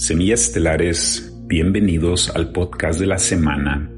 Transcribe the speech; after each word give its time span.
Semillas 0.00 0.46
Estelares, 0.46 1.30
bienvenidos 1.44 2.34
al 2.34 2.52
podcast 2.52 2.98
de 2.98 3.04
la 3.04 3.18
semana. 3.18 3.92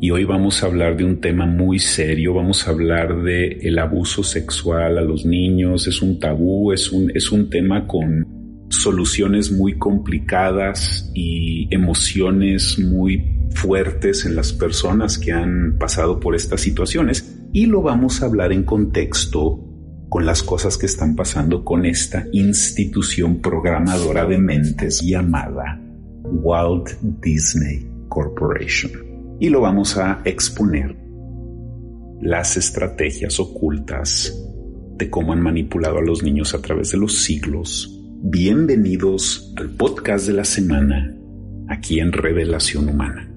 Y 0.00 0.12
hoy 0.12 0.22
vamos 0.22 0.62
a 0.62 0.66
hablar 0.66 0.96
de 0.96 1.04
un 1.04 1.20
tema 1.20 1.46
muy 1.46 1.80
serio, 1.80 2.34
vamos 2.34 2.68
a 2.68 2.70
hablar 2.70 3.20
de 3.24 3.58
el 3.62 3.80
abuso 3.80 4.22
sexual 4.22 4.98
a 4.98 5.02
los 5.02 5.26
niños, 5.26 5.88
es 5.88 6.00
un 6.00 6.20
tabú, 6.20 6.70
es 6.70 6.92
un, 6.92 7.10
es 7.12 7.32
un 7.32 7.50
tema 7.50 7.88
con 7.88 8.24
soluciones 8.68 9.50
muy 9.50 9.76
complicadas 9.78 11.10
y 11.12 11.66
emociones 11.74 12.78
muy 12.78 13.48
fuertes 13.52 14.24
en 14.26 14.36
las 14.36 14.52
personas 14.52 15.18
que 15.18 15.32
han 15.32 15.76
pasado 15.76 16.20
por 16.20 16.36
estas 16.36 16.60
situaciones 16.60 17.36
y 17.52 17.66
lo 17.66 17.82
vamos 17.82 18.22
a 18.22 18.26
hablar 18.26 18.52
en 18.52 18.62
contexto 18.62 19.69
con 20.10 20.26
las 20.26 20.42
cosas 20.42 20.76
que 20.76 20.86
están 20.86 21.14
pasando 21.14 21.64
con 21.64 21.86
esta 21.86 22.26
institución 22.32 23.40
programadora 23.40 24.26
de 24.26 24.38
mentes 24.38 25.00
llamada 25.00 25.80
Walt 26.24 26.90
Disney 27.22 27.88
Corporation. 28.08 28.90
Y 29.38 29.48
lo 29.48 29.60
vamos 29.60 29.96
a 29.96 30.20
exponer 30.24 30.96
las 32.20 32.56
estrategias 32.56 33.38
ocultas 33.38 34.36
de 34.96 35.08
cómo 35.08 35.32
han 35.32 35.40
manipulado 35.40 35.98
a 35.98 36.02
los 36.02 36.24
niños 36.24 36.54
a 36.54 36.60
través 36.60 36.90
de 36.90 36.98
los 36.98 37.22
siglos. 37.22 37.96
Bienvenidos 38.20 39.54
al 39.56 39.70
podcast 39.70 40.26
de 40.26 40.32
la 40.32 40.44
semana 40.44 41.16
aquí 41.68 42.00
en 42.00 42.12
Revelación 42.12 42.88
Humana. 42.88 43.29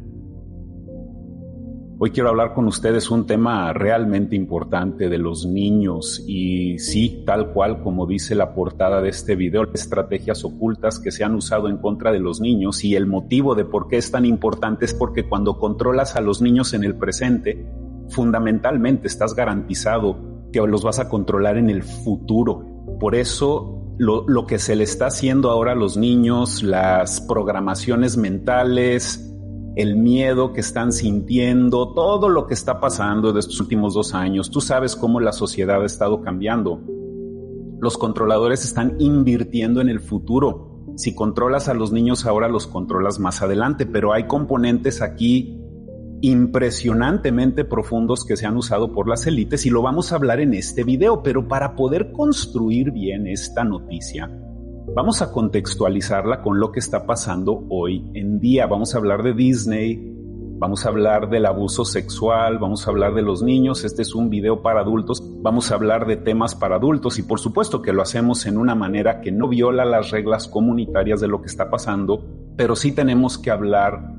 Hoy 2.05 2.11
quiero 2.11 2.27
hablar 2.27 2.53
con 2.53 2.67
ustedes 2.67 3.09
un 3.11 3.25
tema 3.25 3.71
realmente 3.71 4.35
importante 4.35 5.07
de 5.07 5.17
los 5.17 5.45
niños 5.45 6.21
y 6.27 6.77
sí, 6.77 7.23
tal 7.25 7.53
cual 7.53 7.81
como 7.81 8.05
dice 8.05 8.35
la 8.35 8.53
portada 8.53 9.01
de 9.01 9.07
este 9.07 9.37
video, 9.37 9.71
estrategias 9.73 10.43
ocultas 10.43 10.99
que 10.99 11.11
se 11.11 11.23
han 11.23 11.33
usado 11.33 11.69
en 11.69 11.77
contra 11.77 12.11
de 12.11 12.19
los 12.19 12.41
niños 12.41 12.83
y 12.83 12.97
el 12.97 13.07
motivo 13.07 13.55
de 13.55 13.63
por 13.63 13.87
qué 13.87 13.95
es 13.95 14.11
tan 14.11 14.25
importante 14.25 14.83
es 14.83 14.93
porque 14.93 15.29
cuando 15.29 15.57
controlas 15.57 16.17
a 16.17 16.19
los 16.19 16.41
niños 16.41 16.73
en 16.73 16.83
el 16.83 16.95
presente, 16.95 17.65
fundamentalmente 18.09 19.07
estás 19.07 19.33
garantizado 19.33 20.49
que 20.51 20.59
los 20.59 20.83
vas 20.83 20.99
a 20.99 21.07
controlar 21.07 21.55
en 21.55 21.69
el 21.69 21.83
futuro. 21.83 22.65
Por 22.99 23.15
eso 23.15 23.95
lo, 23.97 24.27
lo 24.27 24.45
que 24.45 24.59
se 24.59 24.75
le 24.75 24.83
está 24.83 25.05
haciendo 25.05 25.49
ahora 25.49 25.71
a 25.71 25.75
los 25.75 25.95
niños, 25.95 26.63
las 26.63 27.21
programaciones 27.21 28.17
mentales, 28.17 29.32
el 29.75 29.95
miedo 29.95 30.53
que 30.53 30.61
están 30.61 30.91
sintiendo, 30.91 31.93
todo 31.93 32.29
lo 32.29 32.45
que 32.47 32.53
está 32.53 32.79
pasando 32.79 33.33
de 33.33 33.39
estos 33.39 33.59
últimos 33.59 33.93
dos 33.93 34.13
años. 34.13 34.51
Tú 34.51 34.61
sabes 34.61 34.95
cómo 34.95 35.19
la 35.19 35.31
sociedad 35.31 35.81
ha 35.81 35.85
estado 35.85 36.21
cambiando. 36.21 36.81
Los 37.79 37.97
controladores 37.97 38.63
están 38.63 38.95
invirtiendo 38.99 39.81
en 39.81 39.89
el 39.89 39.99
futuro. 39.99 40.85
Si 40.95 41.15
controlas 41.15 41.69
a 41.69 41.73
los 41.73 41.91
niños 41.91 42.25
ahora, 42.25 42.47
los 42.47 42.67
controlas 42.67 43.19
más 43.19 43.41
adelante, 43.41 43.85
pero 43.85 44.13
hay 44.13 44.27
componentes 44.27 45.01
aquí 45.01 45.59
impresionantemente 46.21 47.65
profundos 47.65 48.23
que 48.23 48.37
se 48.37 48.45
han 48.45 48.55
usado 48.55 48.93
por 48.93 49.09
las 49.09 49.27
élites 49.27 49.65
y 49.65 49.69
lo 49.69 49.81
vamos 49.81 50.11
a 50.11 50.15
hablar 50.15 50.39
en 50.39 50.53
este 50.53 50.85
video, 50.85 51.21
pero 51.21 51.49
para 51.49 51.75
poder 51.75 52.13
construir 52.13 52.91
bien 52.91 53.27
esta 53.27 53.65
noticia, 53.65 54.31
Vamos 54.91 55.23
a 55.23 55.31
contextualizarla 55.31 56.41
con 56.41 56.59
lo 56.59 56.71
que 56.71 56.79
está 56.79 57.07
pasando 57.07 57.65
hoy 57.69 58.11
en 58.13 58.39
día. 58.39 58.67
Vamos 58.67 58.93
a 58.93 58.99
hablar 58.99 59.23
de 59.23 59.33
Disney, 59.33 59.99
vamos 60.59 60.85
a 60.85 60.89
hablar 60.89 61.29
del 61.29 61.47
abuso 61.47 61.83
sexual, 61.83 62.59
vamos 62.59 62.85
a 62.85 62.91
hablar 62.91 63.15
de 63.15 63.23
los 63.23 63.41
niños. 63.41 63.85
Este 63.85 64.03
es 64.03 64.13
un 64.13 64.29
video 64.29 64.61
para 64.61 64.81
adultos. 64.81 65.23
Vamos 65.41 65.71
a 65.71 65.75
hablar 65.75 66.05
de 66.05 66.17
temas 66.17 66.53
para 66.53 66.75
adultos 66.75 67.17
y 67.17 67.23
por 67.23 67.39
supuesto 67.39 67.81
que 67.81 67.93
lo 67.93 68.03
hacemos 68.03 68.45
en 68.45 68.57
una 68.57 68.75
manera 68.75 69.19
que 69.21 69.31
no 69.31 69.47
viola 69.47 69.83
las 69.83 70.11
reglas 70.11 70.47
comunitarias 70.47 71.21
de 71.21 71.27
lo 71.27 71.41
que 71.41 71.47
está 71.47 71.71
pasando, 71.71 72.23
pero 72.55 72.75
sí 72.75 72.91
tenemos 72.91 73.39
que 73.39 73.49
hablar 73.49 74.13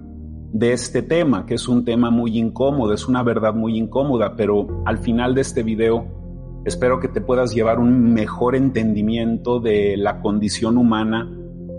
de 0.53 0.73
este 0.73 1.03
tema, 1.03 1.47
que 1.47 1.55
es 1.55 1.69
un 1.69 1.85
tema 1.85 2.11
muy 2.11 2.39
incómodo, 2.39 2.95
es 2.95 3.07
una 3.07 3.23
verdad 3.23 3.55
muy 3.55 3.77
incómoda, 3.77 4.35
pero 4.35 4.83
al 4.87 4.99
final 4.99 5.35
de 5.35 5.43
este 5.43 5.63
video 5.63 6.24
Espero 6.65 6.99
que 6.99 7.09
te 7.09 7.21
puedas 7.21 7.55
llevar 7.55 7.79
un 7.79 8.15
mejor 8.15 8.57
entendimiento 8.57 9.61
de 9.61 9.97
la 9.99 10.21
condición 10.21 10.79
humana 10.79 11.31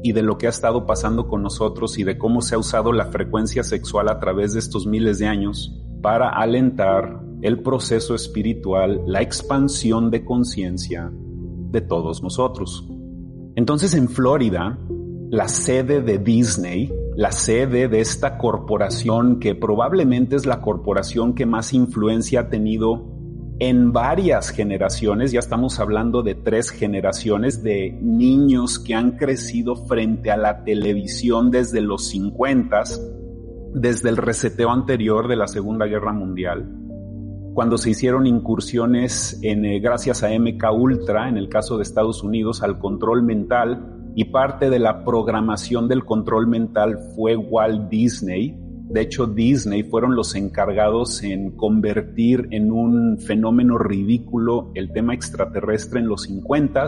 y 0.03 0.11
de 0.11 0.21
lo 0.21 0.37
que 0.37 0.45
ha 0.45 0.51
estado 0.51 0.85
pasando 0.85 1.27
con 1.27 1.41
nosotros 1.41 1.97
y 1.97 2.03
de 2.03 2.19
cómo 2.19 2.41
se 2.41 2.53
ha 2.53 2.59
usado 2.59 2.93
la 2.93 3.05
frecuencia 3.05 3.63
sexual 3.63 4.09
a 4.09 4.19
través 4.19 4.53
de 4.53 4.59
estos 4.59 4.85
miles 4.85 5.17
de 5.17 5.25
años 5.25 5.75
para 6.03 6.29
alentar 6.29 7.19
el 7.41 7.63
proceso 7.63 8.13
espiritual, 8.13 9.01
la 9.07 9.23
expansión 9.23 10.11
de 10.11 10.23
conciencia 10.23 11.11
de 11.11 11.81
todos 11.81 12.21
nosotros. 12.21 12.87
Entonces 13.55 13.95
en 13.95 14.07
Florida, 14.07 14.77
la 15.31 15.47
sede 15.47 16.03
de 16.03 16.19
Disney, 16.19 16.93
la 17.15 17.31
sede 17.31 17.87
de 17.87 18.01
esta 18.01 18.37
corporación 18.37 19.39
que 19.39 19.55
probablemente 19.55 20.35
es 20.35 20.45
la 20.45 20.61
corporación 20.61 21.33
que 21.33 21.47
más 21.47 21.73
influencia 21.73 22.41
ha 22.41 22.49
tenido 22.49 23.14
en 23.59 23.93
varias 23.93 24.49
generaciones, 24.49 25.31
ya 25.31 25.39
estamos 25.39 25.79
hablando 25.79 26.23
de 26.23 26.35
tres 26.35 26.71
generaciones 26.71 27.63
de 27.63 27.97
niños 28.01 28.79
que 28.79 28.95
han 28.95 29.11
crecido 29.11 29.75
frente 29.87 30.29
a 30.29 30.37
la 30.37 30.63
televisión 30.65 31.51
desde 31.51 31.79
los 31.79 32.09
50, 32.09 32.83
desde 33.73 34.09
el 34.09 34.17
reseteo 34.17 34.71
anterior 34.71 35.29
de 35.29 35.37
la 35.37 35.47
Segunda 35.47 35.85
Guerra 35.85 36.11
Mundial, 36.11 36.69
cuando 37.53 37.77
se 37.77 37.91
hicieron 37.91 38.27
incursiones 38.27 39.39
en, 39.41 39.63
eh, 39.63 39.79
gracias 39.79 40.23
a 40.23 40.31
MK 40.37 40.71
Ultra, 40.73 41.29
en 41.29 41.37
el 41.37 41.47
caso 41.47 41.77
de 41.77 41.83
Estados 41.83 42.23
Unidos, 42.23 42.61
al 42.61 42.77
control 42.77 43.23
mental, 43.23 43.93
y 44.15 44.25
parte 44.25 44.69
de 44.69 44.79
la 44.79 45.05
programación 45.05 45.87
del 45.87 46.03
control 46.03 46.47
mental 46.47 46.97
fue 47.15 47.37
Walt 47.37 47.89
Disney, 47.89 48.57
de 48.87 49.01
hecho, 49.01 49.25
Disney 49.25 49.83
fueron 49.83 50.15
los 50.15 50.35
encargados 50.35 51.23
en 51.23 51.51
convertir 51.51 52.47
en 52.51 52.71
un 52.71 53.17
fenómeno 53.17 53.79
ridículo 53.79 54.71
el 54.75 54.91
tema 54.93 55.15
extraterrestre 55.15 55.99
en 55.99 56.07
los 56.07 56.23
50 56.23 56.85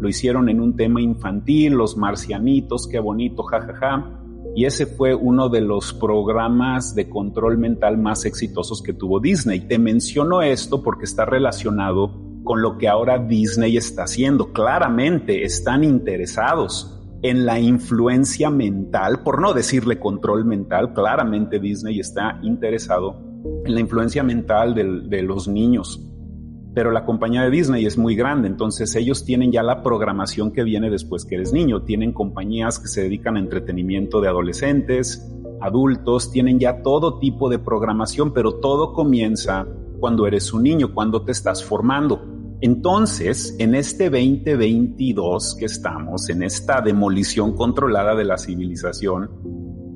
Lo 0.00 0.08
hicieron 0.08 0.50
en 0.50 0.60
un 0.60 0.76
tema 0.76 1.00
infantil, 1.00 1.72
los 1.72 1.96
marcianitos, 1.96 2.86
qué 2.86 2.98
bonito, 2.98 3.42
jajaja. 3.42 4.20
Y 4.54 4.66
ese 4.66 4.84
fue 4.84 5.14
uno 5.14 5.48
de 5.48 5.62
los 5.62 5.94
programas 5.94 6.94
de 6.94 7.08
control 7.08 7.56
mental 7.56 7.96
más 7.96 8.26
exitosos 8.26 8.82
que 8.82 8.92
tuvo 8.92 9.18
Disney. 9.18 9.60
Te 9.60 9.78
menciono 9.78 10.42
esto 10.42 10.82
porque 10.82 11.04
está 11.04 11.24
relacionado 11.24 12.20
con 12.44 12.60
lo 12.60 12.76
que 12.76 12.88
ahora 12.88 13.18
Disney 13.18 13.76
está 13.76 14.04
haciendo. 14.04 14.52
Claramente 14.52 15.44
están 15.44 15.84
interesados 15.84 16.99
en 17.22 17.44
la 17.44 17.60
influencia 17.60 18.50
mental, 18.50 19.22
por 19.22 19.40
no 19.40 19.52
decirle 19.52 19.98
control 19.98 20.44
mental, 20.44 20.94
claramente 20.94 21.58
Disney 21.58 22.00
está 22.00 22.38
interesado 22.42 23.16
en 23.64 23.74
la 23.74 23.80
influencia 23.80 24.22
mental 24.22 24.74
de, 24.74 25.22
los 25.22 25.46
niños. 25.46 26.00
Pero 26.72 26.92
la 26.92 27.04
compañía 27.04 27.42
de 27.42 27.50
Disney 27.50 27.84
es 27.84 27.98
muy 27.98 28.14
grande, 28.14 28.48
entonces 28.48 28.94
ellos 28.94 29.24
tienen 29.24 29.52
ya 29.52 29.62
la 29.62 29.82
programación 29.82 30.52
que 30.52 30.62
viene 30.62 30.88
después 30.88 31.24
que 31.24 31.34
eres 31.34 31.52
niño. 31.52 31.82
Tienen 31.82 32.12
compañías 32.12 32.78
que 32.78 32.88
se 32.88 33.02
dedican 33.02 33.36
a 33.36 33.40
entretenimiento 33.40 34.20
de 34.20 34.28
adolescentes, 34.28 35.28
adultos, 35.60 36.30
tienen 36.30 36.58
ya 36.58 36.82
todo 36.82 37.18
tipo 37.18 37.50
de 37.50 37.58
programación, 37.58 38.32
pero 38.32 38.54
todo 38.60 38.92
comienza 38.92 39.66
cuando 39.98 40.26
eres 40.26 40.52
un 40.52 40.62
niño, 40.62 40.94
cuando 40.94 41.22
te 41.22 41.32
estás 41.32 41.62
formando. 41.62 42.39
Entonces, 42.62 43.56
en 43.58 43.74
este 43.74 44.10
2022 44.10 45.56
que 45.58 45.64
estamos, 45.64 46.28
en 46.28 46.42
esta 46.42 46.82
demolición 46.82 47.56
controlada 47.56 48.14
de 48.14 48.24
la 48.24 48.36
civilización, 48.36 49.30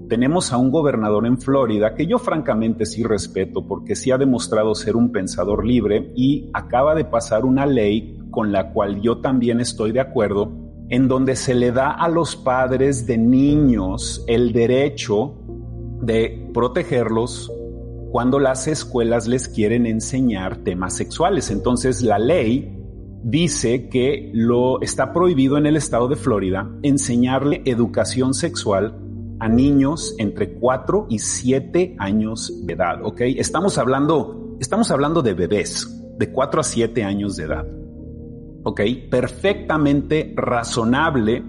tenemos 0.08 0.52
a 0.52 0.56
un 0.56 0.70
gobernador 0.70 1.26
en 1.26 1.38
Florida 1.38 1.94
que 1.94 2.06
yo 2.06 2.19
francamente 2.19 2.86
sí 2.86 3.02
respeto 3.02 3.66
porque 3.66 3.94
sí 3.94 4.10
ha 4.10 4.19
demostrado 4.19 4.75
ser 4.75 4.97
un 4.97 5.12
pensador 5.12 5.66
libre 5.66 6.12
y 6.14 6.50
acaba 6.54 6.94
de 6.94 7.04
pasar 7.04 7.44
una 7.44 7.66
ley 7.66 8.19
con 8.30 8.50
la 8.50 8.72
cual 8.72 9.00
yo 9.00 9.19
también 9.19 9.60
estoy 9.60 9.92
de 9.92 10.00
acuerdo, 10.00 10.52
en 10.88 11.06
donde 11.08 11.36
se 11.36 11.54
le 11.54 11.70
da 11.70 11.91
a 11.91 12.08
los 12.08 12.34
padres 12.34 13.06
de 13.06 13.19
niños 13.19 14.25
el 14.26 14.52
derecho 14.52 15.34
de 16.00 16.50
protegerlos, 16.52 17.52
cuando 18.14 18.38
las 18.38 18.69
escuelas 18.69 19.26
les 19.26 19.49
quieren 19.49 19.87
enseñar 19.87 20.58
temas 20.58 20.96
sexuales. 20.96 21.50
Entonces 21.50 22.00
la 22.00 22.20
ley 22.20 22.78
dice 23.25 23.88
que 23.88 24.31
lo 24.32 24.81
está 24.82 25.12
prohibido 25.12 25.58
en 25.58 25.66
el 25.66 25.75
estado 25.75 26.06
de 26.06 26.14
Florida 26.14 26.70
enseñarle 26.84 27.62
educación 27.64 28.32
sexual 28.32 28.96
a 29.40 29.49
niños 29.49 30.14
entre 30.19 30.55
4 30.55 31.08
y 31.11 31.19
7 31.19 31.96
años 31.99 32.64
de 32.64 32.75
edad, 32.75 33.05
¿ok? 33.05 33.22
Estamos 33.37 33.78
hablando, 33.78 34.58
estamos 34.60 34.93
hablando 34.93 35.20
de 35.20 35.34
bebés 35.34 35.93
de 36.17 36.31
4 36.31 36.60
a 36.60 36.62
7 36.62 37.02
años 37.02 37.34
de 37.34 37.43
edad, 37.43 37.67
¿ok? 38.62 38.81
Perfectamente 39.10 40.32
razonable 40.37 41.43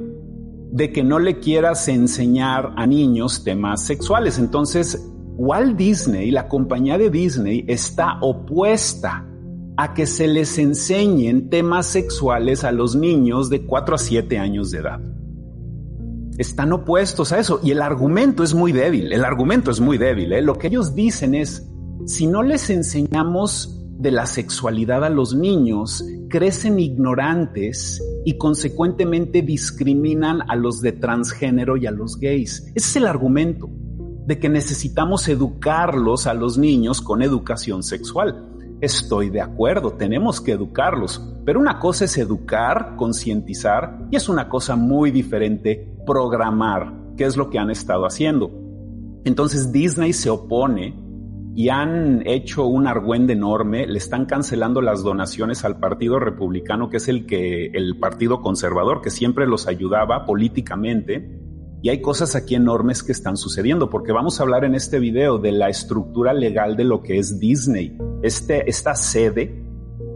de 0.71 0.91
que 0.91 1.03
no 1.03 1.19
le 1.19 1.37
quieras 1.37 1.87
enseñar 1.89 2.73
a 2.75 2.87
niños 2.87 3.43
temas 3.43 3.85
sexuales. 3.85 4.39
Entonces, 4.39 5.11
Walt 5.37 5.75
Disney, 5.75 6.31
la 6.31 6.47
compañía 6.47 6.97
de 6.97 7.09
Disney, 7.09 7.65
está 7.67 8.17
opuesta 8.21 9.27
a 9.77 9.93
que 9.93 10.05
se 10.05 10.27
les 10.27 10.57
enseñen 10.57 11.49
temas 11.49 11.87
sexuales 11.87 12.63
a 12.63 12.71
los 12.71 12.95
niños 12.95 13.49
de 13.49 13.65
4 13.65 13.95
a 13.95 13.97
7 13.97 14.37
años 14.37 14.71
de 14.71 14.79
edad. 14.79 15.01
están 16.37 16.73
opuestos 16.73 17.31
a 17.31 17.39
eso. 17.39 17.61
Y 17.63 17.71
el 17.71 17.81
argumento 17.81 18.43
es 18.43 18.53
muy 18.53 18.71
débil, 18.71 19.13
el 19.13 19.23
argumento 19.23 19.71
es 19.71 19.79
muy 19.79 19.97
débil. 19.97 20.33
¿eh? 20.33 20.41
Lo 20.41 20.55
que 20.57 20.67
ellos 20.67 20.93
dicen 20.93 21.33
es, 21.33 21.65
si 22.05 22.27
no 22.27 22.43
les 22.43 22.69
enseñamos 22.69 23.81
de 23.97 24.11
la 24.11 24.25
sexualidad 24.25 25.05
a 25.05 25.09
los 25.09 25.33
niños, 25.33 26.05
crecen 26.29 26.79
ignorantes 26.79 28.01
y 28.25 28.37
consecuentemente 28.37 29.41
discriminan 29.41 30.41
a 30.49 30.55
los 30.57 30.81
de 30.81 30.91
transgénero 30.91 31.77
y 31.77 31.85
a 31.85 31.91
los 31.91 32.17
gays. 32.17 32.63
Ese 32.75 32.89
es 32.89 32.95
el 32.97 33.07
argumento 33.07 33.69
de 34.25 34.39
que 34.39 34.49
necesitamos 34.49 35.27
educarlos 35.27 36.27
a 36.27 36.33
los 36.33 36.57
niños 36.57 37.01
con 37.01 37.21
educación 37.21 37.83
sexual. 37.83 38.49
Estoy 38.81 39.29
de 39.29 39.41
acuerdo, 39.41 39.91
tenemos 39.91 40.41
que 40.41 40.51
educarlos, 40.51 41.21
pero 41.45 41.59
una 41.59 41.79
cosa 41.79 42.05
es 42.05 42.17
educar, 42.17 42.95
concientizar, 42.97 44.07
y 44.11 44.15
es 44.15 44.27
una 44.27 44.49
cosa 44.49 44.75
muy 44.75 45.11
diferente 45.11 45.95
programar, 46.05 46.93
que 47.15 47.23
es 47.23 47.37
lo 47.37 47.49
que 47.49 47.59
han 47.59 47.69
estado 47.69 48.05
haciendo. 48.05 48.51
Entonces 49.23 49.71
Disney 49.71 50.13
se 50.13 50.29
opone 50.29 51.05
y 51.55 51.69
han 51.69 52.21
hecho 52.27 52.65
un 52.65 52.85
argüende 52.85 53.33
enorme, 53.33 53.87
le 53.87 53.97
están 53.97 54.25
cancelando 54.25 54.81
las 54.81 55.03
donaciones 55.03 55.63
al 55.63 55.79
Partido 55.79 56.19
Republicano, 56.19 56.89
que 56.89 56.97
es 56.97 57.07
el 57.07 57.25
que 57.25 57.67
el 57.67 57.97
Partido 57.97 58.41
Conservador 58.41 59.01
que 59.01 59.09
siempre 59.09 59.47
los 59.47 59.67
ayudaba 59.67 60.25
políticamente. 60.25 61.44
Y 61.85 61.89
hay 61.89 62.01
cosas 62.01 62.35
aquí 62.35 62.55
enormes 62.55 63.03
que 63.03 63.11
están 63.11 63.37
sucediendo, 63.37 63.91
porque 63.91 64.11
vamos 64.11 64.39
a 64.39 64.43
hablar 64.43 64.65
en 64.65 64.73
este 64.73 64.97
video 64.97 65.37
de 65.37 65.51
la 65.51 65.69
estructura 65.69 66.33
legal 66.33 66.75
de 66.75 66.83
lo 66.83 67.03
que 67.03 67.19
es 67.19 67.39
Disney. 67.39 67.95
Este, 68.23 68.67
esta 68.67 68.95
sede, 68.95 69.63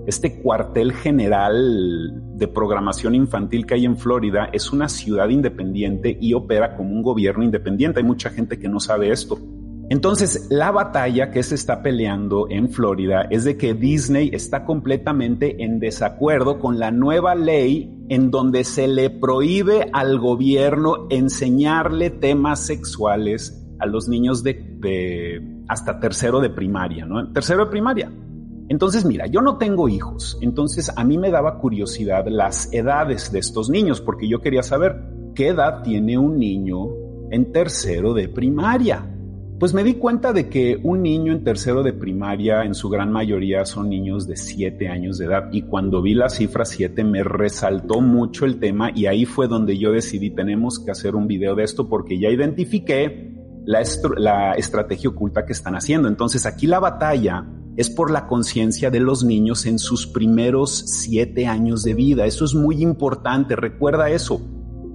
este 0.08 0.42
cuartel 0.42 0.94
general 0.94 2.24
de 2.40 2.48
programación 2.48 3.14
infantil 3.14 3.68
que 3.68 3.76
hay 3.76 3.86
en 3.86 3.98
Florida 3.98 4.50
es 4.52 4.74
una 4.74 4.90
ciudad 4.90 5.30
independiente 5.30 6.18
y 6.20 6.34
opera 6.34 6.76
como 6.76 6.90
un 6.90 7.04
gobierno 7.04 7.44
independiente. 7.44 8.00
Hay 8.00 8.06
mucha 8.06 8.32
gente 8.32 8.58
que 8.58 8.68
no 8.68 8.80
sabe 8.80 9.12
esto. 9.12 9.38
Entonces, 9.90 10.48
la 10.52 10.70
batalla 10.70 11.32
que 11.32 11.42
se 11.42 11.56
está 11.56 11.82
peleando 11.82 12.48
en 12.48 12.70
Florida 12.70 13.24
es 13.32 13.44
de 13.44 13.58
que 13.58 13.74
Disney 13.74 14.30
está 14.32 14.64
completamente 14.64 15.64
en 15.64 15.80
desacuerdo 15.80 16.60
con 16.60 16.78
la 16.78 16.92
nueva 16.92 17.34
ley 17.34 18.06
en 18.08 18.30
donde 18.30 18.64
se 18.66 18.88
le 18.88 19.10
prohíbe 19.10 19.90
al 19.92 20.20
gobierno 20.20 21.08
enseñarle 21.10 22.12
temas 22.12 22.68
sexuales 22.68 23.66
a 23.80 23.88
los 23.88 24.08
niños 24.08 24.44
de, 24.44 25.42
hasta 25.68 26.00
tercero 26.00 26.40
de 26.40 26.52
primaria, 26.52 27.08
¿no? 27.08 27.32
Tercero 27.32 27.66
de 27.66 27.72
primaria. 27.72 28.12
Entonces, 28.68 29.06
mira, 29.06 29.26
yo 29.26 29.42
no 29.42 29.58
tengo 29.58 29.90
hijos, 29.90 30.38
entonces 30.42 30.92
a 30.96 31.04
mí 31.04 31.18
me 31.18 31.32
daba 31.32 31.58
curiosidad 31.58 32.28
las 32.28 32.72
edades 32.72 33.32
de 33.32 33.40
estos 33.40 33.72
niños, 33.72 34.02
porque 34.02 34.30
yo 34.30 34.40
quería 34.40 34.62
saber 34.62 35.02
qué 35.34 35.48
edad 35.48 35.82
tiene 35.82 36.20
un 36.20 36.38
niño 36.38 36.90
en 37.32 37.52
tercero 37.52 38.14
de 38.14 38.30
primaria. 38.30 39.16
Pues 39.60 39.74
me 39.74 39.84
di 39.84 39.96
cuenta 39.96 40.32
de 40.32 40.48
que 40.48 40.80
un 40.82 41.04
niño 41.04 41.34
en 41.34 41.44
tercero 41.44 41.84
de 41.84 41.92
primaria, 41.92 42.64
en 42.64 42.74
su 42.74 42.88
gran 42.88 43.12
mayoría, 43.12 43.66
son 43.66 43.90
niños 43.90 44.26
de 44.26 44.38
7 44.38 44.88
años 44.88 45.18
de 45.18 45.26
edad. 45.26 45.50
Y 45.52 45.64
cuando 45.64 46.02
vi 46.02 46.14
la 46.14 46.30
cifra 46.30 46.64
7 46.64 47.04
me 47.04 47.26
resaltó 47.26 48.00
mucho 48.00 48.46
el 48.46 48.58
tema 48.58 48.92
y 48.96 49.08
ahí 49.08 49.26
fue 49.26 49.50
donde 49.50 49.78
yo 49.78 49.92
decidí 49.92 50.30
tenemos 50.30 50.80
que 50.80 50.92
hacer 50.92 51.14
un 51.14 51.28
video 51.28 51.56
de 51.56 51.66
esto 51.66 51.90
porque 51.90 52.18
ya 52.18 52.30
identifiqué 52.30 53.34
la, 53.66 53.82
estrategia 54.54 55.10
oculta 55.10 55.46
que 55.46 55.52
están 55.52 55.76
haciendo. 55.76 56.08
Entonces 56.08 56.46
aquí 56.46 56.66
la 56.66 56.80
batalla 56.80 57.46
es 57.76 57.90
por 57.90 58.12
la 58.12 58.28
conciencia 58.28 58.90
de 58.90 59.02
los 59.02 59.26
niños 59.26 59.66
en 59.66 59.78
sus 59.78 60.08
primeros 60.08 60.86
7 60.86 61.48
años 61.48 61.84
de 61.84 61.96
vida. 61.96 62.26
Eso 62.26 62.46
es 62.46 62.56
muy 62.56 62.82
importante, 62.82 63.58
recuerda 63.58 64.10
eso. 64.10 64.40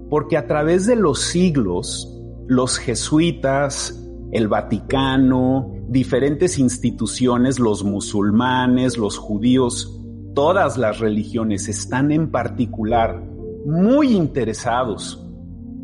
Porque 0.09 0.39
a 0.39 0.47
través 0.47 0.87
de 0.87 0.97
los 0.97 1.21
siglos, 1.21 2.11
los 2.47 2.79
jesuitas, 2.79 4.01
el 4.35 4.49
Vaticano, 4.49 5.73
diferentes 5.89 6.59
instituciones, 6.59 7.61
los 7.61 7.85
musulmanes, 7.85 8.99
los 8.99 9.17
judíos, 9.17 10.03
todas 10.35 10.77
las 10.77 10.99
religiones 10.99 11.69
están 11.69 12.11
en 12.11 12.33
particular 12.33 13.23
muy 13.65 14.09
interesados 14.09 15.25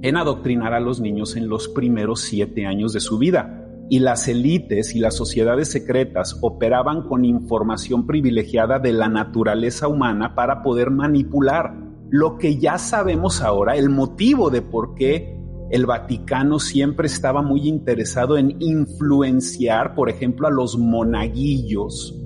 en 0.02 0.16
adoctrinar 0.16 0.74
a 0.74 0.80
los 0.80 1.00
niños 1.00 1.36
en 1.36 1.48
los 1.48 1.68
primeros 1.68 2.22
siete 2.22 2.66
años 2.66 2.92
de 2.92 2.98
su 2.98 3.18
vida. 3.18 3.68
Y 3.88 4.00
las 4.00 4.26
élites 4.26 4.96
y 4.96 4.98
las 4.98 5.14
sociedades 5.14 5.70
secretas 5.70 6.36
operaban 6.42 7.02
con 7.02 7.24
información 7.24 8.04
privilegiada 8.04 8.80
de 8.80 8.92
la 8.92 9.08
naturaleza 9.08 9.86
humana 9.86 10.34
para 10.34 10.62
poder 10.62 10.90
manipular 10.90 11.72
lo 12.08 12.36
que 12.36 12.58
ya 12.58 12.78
sabemos 12.78 13.42
ahora, 13.42 13.76
el 13.76 13.90
motivo 13.90 14.50
de 14.50 14.62
por 14.62 14.96
qué 14.96 15.39
el 15.70 15.86
Vaticano 15.86 16.58
siempre 16.58 17.06
estaba 17.06 17.42
muy 17.42 17.68
interesado 17.68 18.36
en 18.36 18.56
influenciar, 18.58 19.94
por 19.94 20.10
ejemplo, 20.10 20.48
a 20.48 20.50
los 20.50 20.76
monaguillos. 20.76 22.16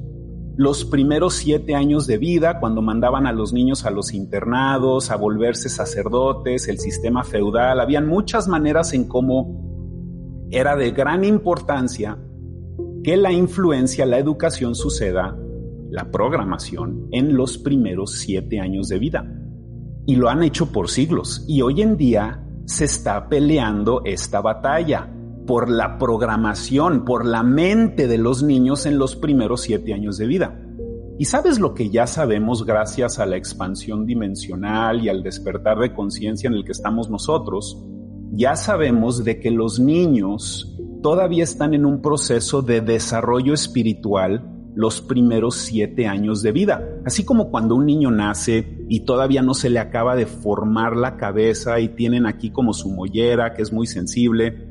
Los 0.57 0.85
primeros 0.87 1.35
siete 1.35 1.75
años 1.75 2.07
de 2.07 2.17
vida, 2.17 2.59
cuando 2.59 2.81
mandaban 2.81 3.27
a 3.27 3.33
los 3.33 3.53
niños 3.53 3.85
a 3.85 3.91
los 3.91 4.15
internados, 4.15 5.11
a 5.11 5.17
volverse 5.17 5.69
sacerdotes, 5.69 6.69
el 6.69 6.79
sistema 6.79 7.23
feudal, 7.23 7.81
habían 7.81 8.07
muchas 8.07 8.49
maneras 8.49 8.95
en 8.95 9.09
cómo 9.09 10.47
era 10.51 10.75
de 10.77 10.93
gran 10.93 11.23
importancia 11.25 12.17
que 13.03 13.19
la 13.19 13.31
influencia, 13.31 14.07
la 14.07 14.19
educación 14.19 14.75
suceda, 14.75 15.37
la 15.91 16.11
programación, 16.11 17.09
en 17.11 17.37
los 17.37 17.59
primeros 17.59 18.13
siete 18.13 18.59
años 18.59 18.89
de 18.89 18.99
vida. 18.99 19.31
Y 20.07 20.17
lo 20.17 20.31
han 20.31 20.43
hecho 20.43 20.73
por 20.73 20.89
siglos. 20.89 21.45
Y 21.47 21.61
hoy 21.61 21.83
en 21.83 21.99
día 21.99 22.44
se 22.67 22.85
está 22.85 23.29
peleando 23.29 24.03
esta 24.05 24.41
batalla 24.41 25.11
por 25.47 25.69
la 25.69 25.99
programación, 25.99 27.05
por 27.05 27.27
la 27.27 27.43
mente 27.43 28.09
de 28.09 28.19
los 28.19 28.43
niños 28.43 28.87
en 28.87 28.99
los 28.99 29.17
primeros 29.17 29.63
siete 29.63 29.93
años 29.93 30.17
de 30.17 30.27
vida. 30.27 30.61
¿Y 31.19 31.27
sabes 31.27 31.61
lo 31.61 31.75
que 31.75 31.91
ya 31.91 32.07
sabemos 32.07 32.65
gracias 32.65 33.19
a 33.19 33.27
la 33.27 33.37
expansión 33.37 34.05
dimensional 34.07 35.05
y 35.05 35.09
al 35.09 35.23
despertar 35.23 35.79
de 35.79 35.95
conciencia 35.95 36.49
en 36.49 36.55
el 36.55 36.65
que 36.65 36.73
estamos 36.73 37.09
nosotros? 37.09 37.85
Ya 38.33 38.57
sabemos 38.57 39.23
de 39.23 39.39
que 39.39 39.51
los 39.51 39.79
niños 39.79 40.77
todavía 41.03 41.45
están 41.45 41.75
en 41.75 41.85
un 41.85 42.01
proceso 42.01 42.63
de 42.63 42.81
desarrollo 42.81 43.55
espiritual 43.55 44.54
los 44.75 45.01
primeros 45.01 45.57
siete 45.57 46.07
años 46.07 46.43
de 46.43 46.53
vida. 46.53 46.83
Así 47.05 47.25
como 47.25 47.51
cuando 47.51 47.75
un 47.77 47.87
niño 47.87 48.11
nace 48.11 48.85
y 48.89 49.01
todavía 49.01 49.43
no 49.43 49.55
se 49.55 49.71
le 49.71 49.79
acaba 49.79 50.17
de 50.17 50.27
formar 50.27 50.97
la 50.97 51.17
cabeza 51.17 51.81
y 51.81 51.89
tienen 51.91 52.27
aquí 52.27 52.51
como 52.51 52.73
su 52.73 52.91
mollera 52.91 53.55
que 53.55 53.63
es 53.63 53.73
muy 53.73 53.87
sensible. 53.87 54.69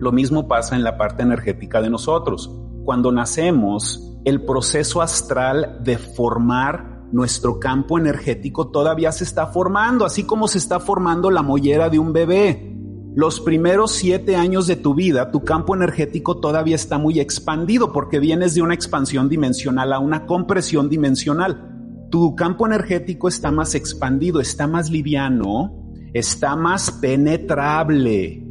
Lo 0.00 0.12
mismo 0.12 0.48
pasa 0.48 0.76
en 0.76 0.84
la 0.84 0.96
parte 0.96 1.22
energética 1.22 1.80
de 1.80 1.90
nosotros. 1.90 2.50
Cuando 2.84 3.12
nacemos, 3.12 4.16
el 4.24 4.42
proceso 4.44 5.02
astral 5.02 5.78
de 5.82 5.98
formar 5.98 7.02
nuestro 7.12 7.58
campo 7.58 7.98
energético 7.98 8.68
todavía 8.70 9.12
se 9.12 9.24
está 9.24 9.46
formando, 9.46 10.04
así 10.04 10.24
como 10.24 10.46
se 10.46 10.58
está 10.58 10.78
formando 10.78 11.30
la 11.30 11.42
mollera 11.42 11.88
de 11.88 11.98
un 11.98 12.12
bebé 12.12 12.77
los 13.18 13.40
primeros 13.40 13.90
siete 13.90 14.36
años 14.36 14.68
de 14.68 14.76
tu 14.76 14.94
vida, 14.94 15.32
tu 15.32 15.42
campo 15.42 15.74
energético 15.74 16.36
todavía 16.38 16.76
está 16.76 16.98
muy 16.98 17.18
expandido 17.18 17.92
porque 17.92 18.20
vienes 18.20 18.54
de 18.54 18.62
una 18.62 18.74
expansión 18.74 19.28
dimensional 19.28 19.92
a 19.92 19.98
una 19.98 20.24
compresión 20.24 20.88
dimensional. 20.88 22.06
Tu 22.12 22.36
campo 22.36 22.64
energético 22.64 23.26
está 23.26 23.50
más 23.50 23.74
expandido, 23.74 24.40
está 24.40 24.68
más 24.68 24.88
liviano, 24.88 25.90
está 26.12 26.54
más 26.54 26.92
penetrable, 26.92 28.46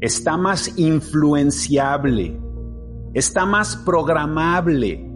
está 0.00 0.36
más 0.36 0.78
influenciable, 0.78 2.38
está 3.14 3.46
más 3.46 3.74
programable. 3.74 5.10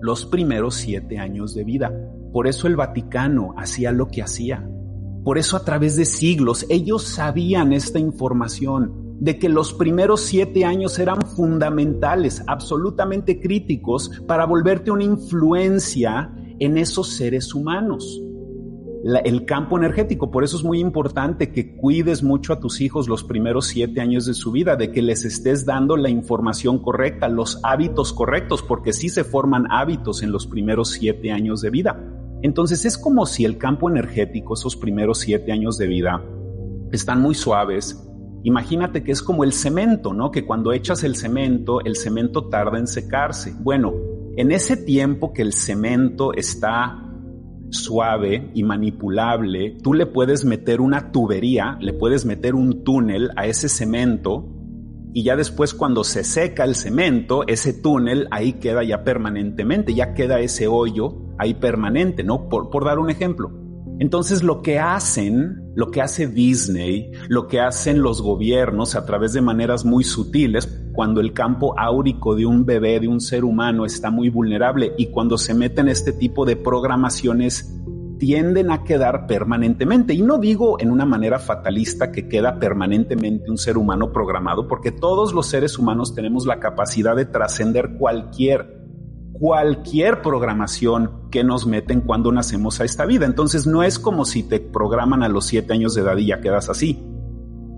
Los 0.00 0.26
primeros 0.26 0.74
siete 0.74 1.16
años 1.20 1.54
de 1.54 1.62
vida. 1.62 1.92
Por 2.32 2.48
eso 2.48 2.66
el 2.66 2.74
Vaticano 2.74 3.54
hacía 3.56 3.92
lo 3.92 4.08
que 4.08 4.20
hacía 4.20 4.68
por 5.24 5.38
eso 5.38 5.56
a 5.56 5.64
través 5.64 5.96
de 5.96 6.04
siglos 6.04 6.66
ellos 6.68 7.04
sabían 7.04 7.72
esta 7.72 7.98
información 7.98 9.16
de 9.20 9.38
que 9.38 9.48
los 9.48 9.72
primeros 9.72 10.22
siete 10.22 10.64
años 10.64 10.98
eran 10.98 11.22
fundamentales, 11.22 12.42
absolutamente 12.48 13.40
críticos 13.40 14.10
para 14.26 14.46
volverte 14.46 14.90
una 14.90 15.04
influencia 15.04 16.32
en 16.58 16.76
esos 16.76 17.08
seres 17.16 17.54
humanos. 17.54 18.20
el 19.24 19.44
campo 19.46 19.76
energético, 19.76 20.30
por 20.30 20.44
eso 20.44 20.56
es 20.56 20.64
muy 20.64 20.78
importante 20.78 21.52
que 21.52 21.76
cuides 21.76 22.22
mucho 22.22 22.52
a 22.52 22.60
tus 22.60 22.80
hijos 22.80 23.08
los 23.08 23.24
primeros 23.24 23.66
siete 23.66 24.00
años 24.00 24.26
de 24.26 24.34
su 24.34 24.52
vida, 24.52 24.76
de 24.76 24.90
que 24.90 25.02
les 25.02 25.24
estés 25.24 25.66
dando 25.66 25.96
la 25.96 26.08
información 26.08 26.80
correcta, 26.80 27.28
los 27.28 27.60
hábitos 27.64 28.12
correctos, 28.12 28.62
porque 28.62 28.92
sí 28.92 29.08
se 29.08 29.24
forman 29.24 29.66
hábitos 29.70 30.22
en 30.22 30.30
los 30.30 30.46
primeros 30.46 30.90
siete 30.90 31.30
años 31.32 31.60
de 31.60 31.70
vida. 31.70 32.21
Entonces 32.42 32.84
es 32.84 32.98
como 32.98 33.24
si 33.24 33.44
el 33.44 33.56
campo 33.56 33.88
energético, 33.88 34.54
esos 34.54 34.76
primeros 34.76 35.18
siete 35.18 35.52
años 35.52 35.78
de 35.78 35.86
vida, 35.86 36.22
están 36.90 37.20
muy 37.22 37.34
suaves. 37.34 38.04
Imagínate 38.42 39.04
que 39.04 39.12
es 39.12 39.22
como 39.22 39.44
el 39.44 39.52
cemento, 39.52 40.12
¿no? 40.12 40.32
Que 40.32 40.44
cuando 40.44 40.72
echas 40.72 41.04
el 41.04 41.14
cemento, 41.14 41.80
el 41.80 41.96
cemento 41.96 42.48
tarda 42.48 42.78
en 42.78 42.88
secarse. 42.88 43.54
Bueno, 43.60 43.92
en 44.36 44.50
ese 44.50 44.76
tiempo 44.76 45.32
que 45.32 45.42
el 45.42 45.52
cemento 45.52 46.32
está 46.32 47.08
suave 47.70 48.50
y 48.54 48.64
manipulable, 48.64 49.78
tú 49.82 49.94
le 49.94 50.06
puedes 50.06 50.44
meter 50.44 50.80
una 50.80 51.12
tubería, 51.12 51.78
le 51.80 51.92
puedes 51.92 52.26
meter 52.26 52.54
un 52.54 52.82
túnel 52.82 53.30
a 53.36 53.46
ese 53.46 53.68
cemento 53.68 54.48
y 55.14 55.22
ya 55.22 55.36
después 55.36 55.74
cuando 55.74 56.04
se 56.04 56.24
seca 56.24 56.64
el 56.64 56.74
cemento, 56.74 57.46
ese 57.46 57.72
túnel 57.72 58.28
ahí 58.30 58.54
queda 58.54 58.82
ya 58.82 59.04
permanentemente, 59.04 59.94
ya 59.94 60.12
queda 60.14 60.40
ese 60.40 60.66
hoyo 60.66 61.21
ahí 61.38 61.54
permanente, 61.54 62.24
¿no? 62.24 62.48
Por, 62.48 62.70
por 62.70 62.84
dar 62.84 62.98
un 62.98 63.10
ejemplo. 63.10 63.50
Entonces 63.98 64.42
lo 64.42 64.62
que 64.62 64.78
hacen, 64.78 65.70
lo 65.76 65.90
que 65.90 66.00
hace 66.00 66.26
Disney, 66.26 67.12
lo 67.28 67.46
que 67.46 67.60
hacen 67.60 68.02
los 68.02 68.20
gobiernos 68.20 68.96
a 68.96 69.06
través 69.06 69.32
de 69.32 69.42
maneras 69.42 69.84
muy 69.84 70.02
sutiles, 70.02 70.66
cuando 70.92 71.20
el 71.20 71.32
campo 71.32 71.78
áurico 71.78 72.34
de 72.34 72.46
un 72.46 72.64
bebé, 72.64 73.00
de 73.00 73.08
un 73.08 73.20
ser 73.20 73.44
humano 73.44 73.84
está 73.84 74.10
muy 74.10 74.28
vulnerable 74.28 74.92
y 74.98 75.06
cuando 75.06 75.38
se 75.38 75.54
meten 75.54 75.88
este 75.88 76.12
tipo 76.12 76.44
de 76.44 76.56
programaciones 76.56 77.78
tienden 78.18 78.70
a 78.70 78.84
quedar 78.84 79.26
permanentemente. 79.26 80.14
Y 80.14 80.22
no 80.22 80.38
digo 80.38 80.80
en 80.80 80.90
una 80.90 81.04
manera 81.04 81.38
fatalista 81.38 82.12
que 82.12 82.28
queda 82.28 82.58
permanentemente 82.58 83.50
un 83.50 83.58
ser 83.58 83.76
humano 83.76 84.12
programado, 84.12 84.68
porque 84.68 84.92
todos 84.92 85.32
los 85.32 85.46
seres 85.46 85.78
humanos 85.78 86.14
tenemos 86.14 86.46
la 86.46 86.60
capacidad 86.60 87.16
de 87.16 87.24
trascender 87.24 87.96
cualquier 87.98 88.81
cualquier 89.32 90.22
programación 90.22 91.28
que 91.30 91.44
nos 91.44 91.66
meten 91.66 92.00
cuando 92.00 92.30
nacemos 92.32 92.80
a 92.80 92.84
esta 92.84 93.06
vida. 93.06 93.26
Entonces 93.26 93.66
no 93.66 93.82
es 93.82 93.98
como 93.98 94.24
si 94.24 94.42
te 94.42 94.60
programan 94.60 95.22
a 95.22 95.28
los 95.28 95.46
siete 95.46 95.72
años 95.72 95.94
de 95.94 96.02
edad 96.02 96.16
y 96.16 96.26
ya 96.26 96.40
quedas 96.40 96.68
así 96.68 97.08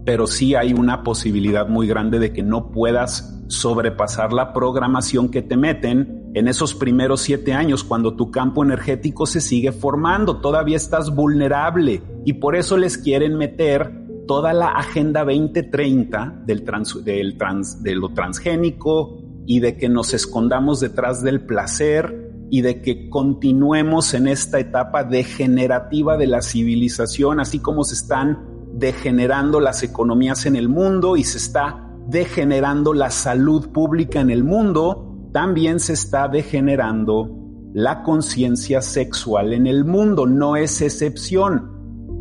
pero 0.04 0.26
sí 0.26 0.54
hay 0.54 0.73
una 0.73 1.02
posibilidad 1.02 1.66
muy 1.66 1.87
grande 1.87 2.18
de 2.18 2.32
que 2.32 2.42
no 2.42 2.70
puedas 2.70 3.42
sobrepasar 3.49 4.32
la 4.32 4.52
programación 4.52 5.30
que 5.30 5.42
te 5.42 5.56
meten 5.56 6.30
en 6.34 6.49
esos 6.49 6.75
primeros 6.75 7.20
siete 7.23 7.52
años 7.52 7.84
cuando 7.84 8.14
tu 8.14 8.30
campo 8.30 8.62
energético 8.64 9.26
se 9.26 9.40
sigue 9.40 9.73
formando, 9.73 10.38
todavía 10.38 10.76
estás 10.76 11.14
vulnerable 11.14 12.02
y 12.25 12.34
por 12.34 12.56
eso 12.56 12.76
les 12.76 12.99
quieren 12.99 13.37
meter 13.37 14.04
toda 14.26 14.52
la 14.52 14.68
agenda 14.68 15.25
2030 15.25 16.42
del, 16.44 16.64
del 17.04 17.38
trans, 17.38 17.82
de 17.82 17.94
lo 17.94 18.08
transgénico 18.12 19.24
y 19.46 19.60
de 19.60 19.76
que 19.76 19.88
nos 19.88 20.14
escondamos 20.14 20.80
detrás 20.80 21.22
del 21.22 21.44
placer 21.44 22.32
y 22.50 22.62
de 22.62 22.82
que 22.82 23.08
continuemos 23.08 24.14
en 24.14 24.28
esta 24.28 24.58
etapa 24.58 25.04
degenerativa 25.04 26.16
de 26.16 26.26
la 26.26 26.42
civilización, 26.42 27.40
así 27.40 27.58
como 27.58 27.84
se 27.84 27.94
están 27.94 28.46
degenerando 28.72 29.60
las 29.60 29.82
economías 29.82 30.46
en 30.46 30.56
el 30.56 30.68
mundo 30.68 31.16
y 31.16 31.24
se 31.24 31.38
está 31.38 31.90
degenerando 32.08 32.92
la 32.92 33.10
salud 33.10 33.70
pública 33.70 34.20
en 34.20 34.30
el 34.30 34.44
mundo, 34.44 35.30
también 35.32 35.80
se 35.80 35.94
está 35.94 36.28
degenerando 36.28 37.30
la 37.72 38.02
conciencia 38.02 38.82
sexual 38.82 39.52
en 39.52 39.66
el 39.66 39.84
mundo, 39.84 40.26
no 40.26 40.56
es 40.56 40.80
excepción. 40.80 41.72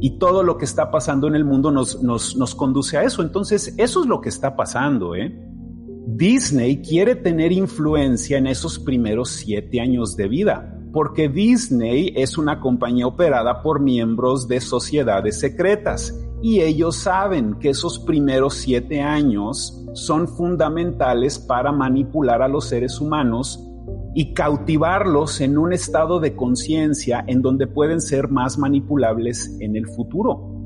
Y 0.02 0.18
todo 0.18 0.44
lo 0.44 0.58
que 0.58 0.66
está 0.66 0.92
pasando 0.92 1.28
en 1.28 1.36
el 1.36 1.46
mundo 1.46 1.72
nos, 1.72 2.02
nos, 2.02 2.36
nos 2.36 2.56
conduce 2.56 2.98
a 2.98 3.04
eso. 3.04 3.22
Entonces, 3.22 3.74
eso 3.78 4.02
es 4.02 4.08
lo 4.08 4.20
que 4.20 4.30
está 4.30 4.56
pasando. 4.56 5.16
¿eh? 5.16 5.34
Disney 6.06 6.82
quiere 6.82 7.16
tener 7.16 7.52
influencia 7.54 8.38
en 8.38 8.48
esos 8.48 8.78
primeros 8.78 9.30
siete 9.30 9.80
años 9.80 10.18
de 10.18 10.28
vida, 10.28 10.78
porque 10.92 11.30
Disney 11.30 12.14
es 12.16 12.38
una 12.38 12.60
compañía 12.60 13.08
operada 13.08 13.64
por 13.64 13.80
miembros 13.80 14.48
de 14.48 14.60
sociedades 14.60 15.40
secretas 15.40 16.14
y 16.42 16.60
ellos 16.60 16.98
saben 16.98 17.56
que 17.56 17.70
esos 17.70 18.00
primeros 18.00 18.56
siete 18.56 19.02
años 19.02 19.82
son 19.94 20.28
fundamentales 20.28 21.40
para 21.40 21.72
manipular 21.72 22.42
a 22.42 22.50
los 22.50 22.66
seres 22.66 23.00
humanos 23.00 23.66
y 24.14 24.34
cautivarlos 24.34 25.40
en 25.40 25.58
un 25.58 25.72
estado 25.72 26.20
de 26.20 26.36
conciencia 26.36 27.24
en 27.28 27.42
donde 27.42 27.66
pueden 27.66 28.02
ser 28.02 28.28
más 28.28 28.58
manipulables 28.58 29.58
en 29.62 29.78
el 29.78 29.88
futuro. 29.88 30.63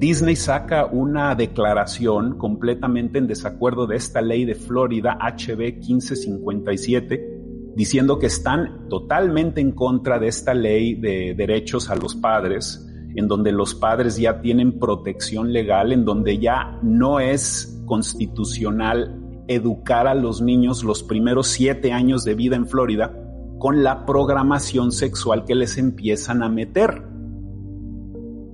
Disney 0.00 0.34
saca 0.34 0.86
una 0.86 1.34
declaración 1.34 2.38
completamente 2.38 3.18
en 3.18 3.26
desacuerdo 3.26 3.86
de 3.86 3.96
esta 3.96 4.22
ley 4.22 4.46
de 4.46 4.54
Florida 4.54 5.18
HB 5.20 5.58
1557 5.76 7.74
diciendo 7.76 8.18
que 8.18 8.28
están 8.28 8.88
totalmente 8.88 9.60
en 9.60 9.72
contra 9.72 10.18
de 10.18 10.28
esta 10.28 10.54
ley 10.54 10.94
de 10.94 11.34
derechos 11.36 11.90
a 11.90 11.96
los 11.96 12.14
padres 12.14 12.90
en 13.14 13.28
donde 13.28 13.52
los 13.52 13.74
padres 13.74 14.16
ya 14.16 14.40
tienen 14.40 14.78
protección 14.78 15.52
legal, 15.52 15.92
en 15.92 16.06
donde 16.06 16.38
ya 16.38 16.78
no 16.82 17.20
es 17.20 17.82
constitucional 17.84 19.20
educar 19.48 20.06
a 20.06 20.14
los 20.14 20.40
niños 20.40 20.82
los 20.82 21.02
primeros 21.02 21.48
siete 21.48 21.92
años 21.92 22.24
de 22.24 22.34
vida 22.34 22.56
en 22.56 22.66
Florida 22.66 23.14
con 23.58 23.82
la 23.82 24.06
programación 24.06 24.92
sexual 24.92 25.44
que 25.44 25.54
les 25.54 25.76
empiezan 25.76 26.42
a 26.42 26.48
meter. 26.48 27.09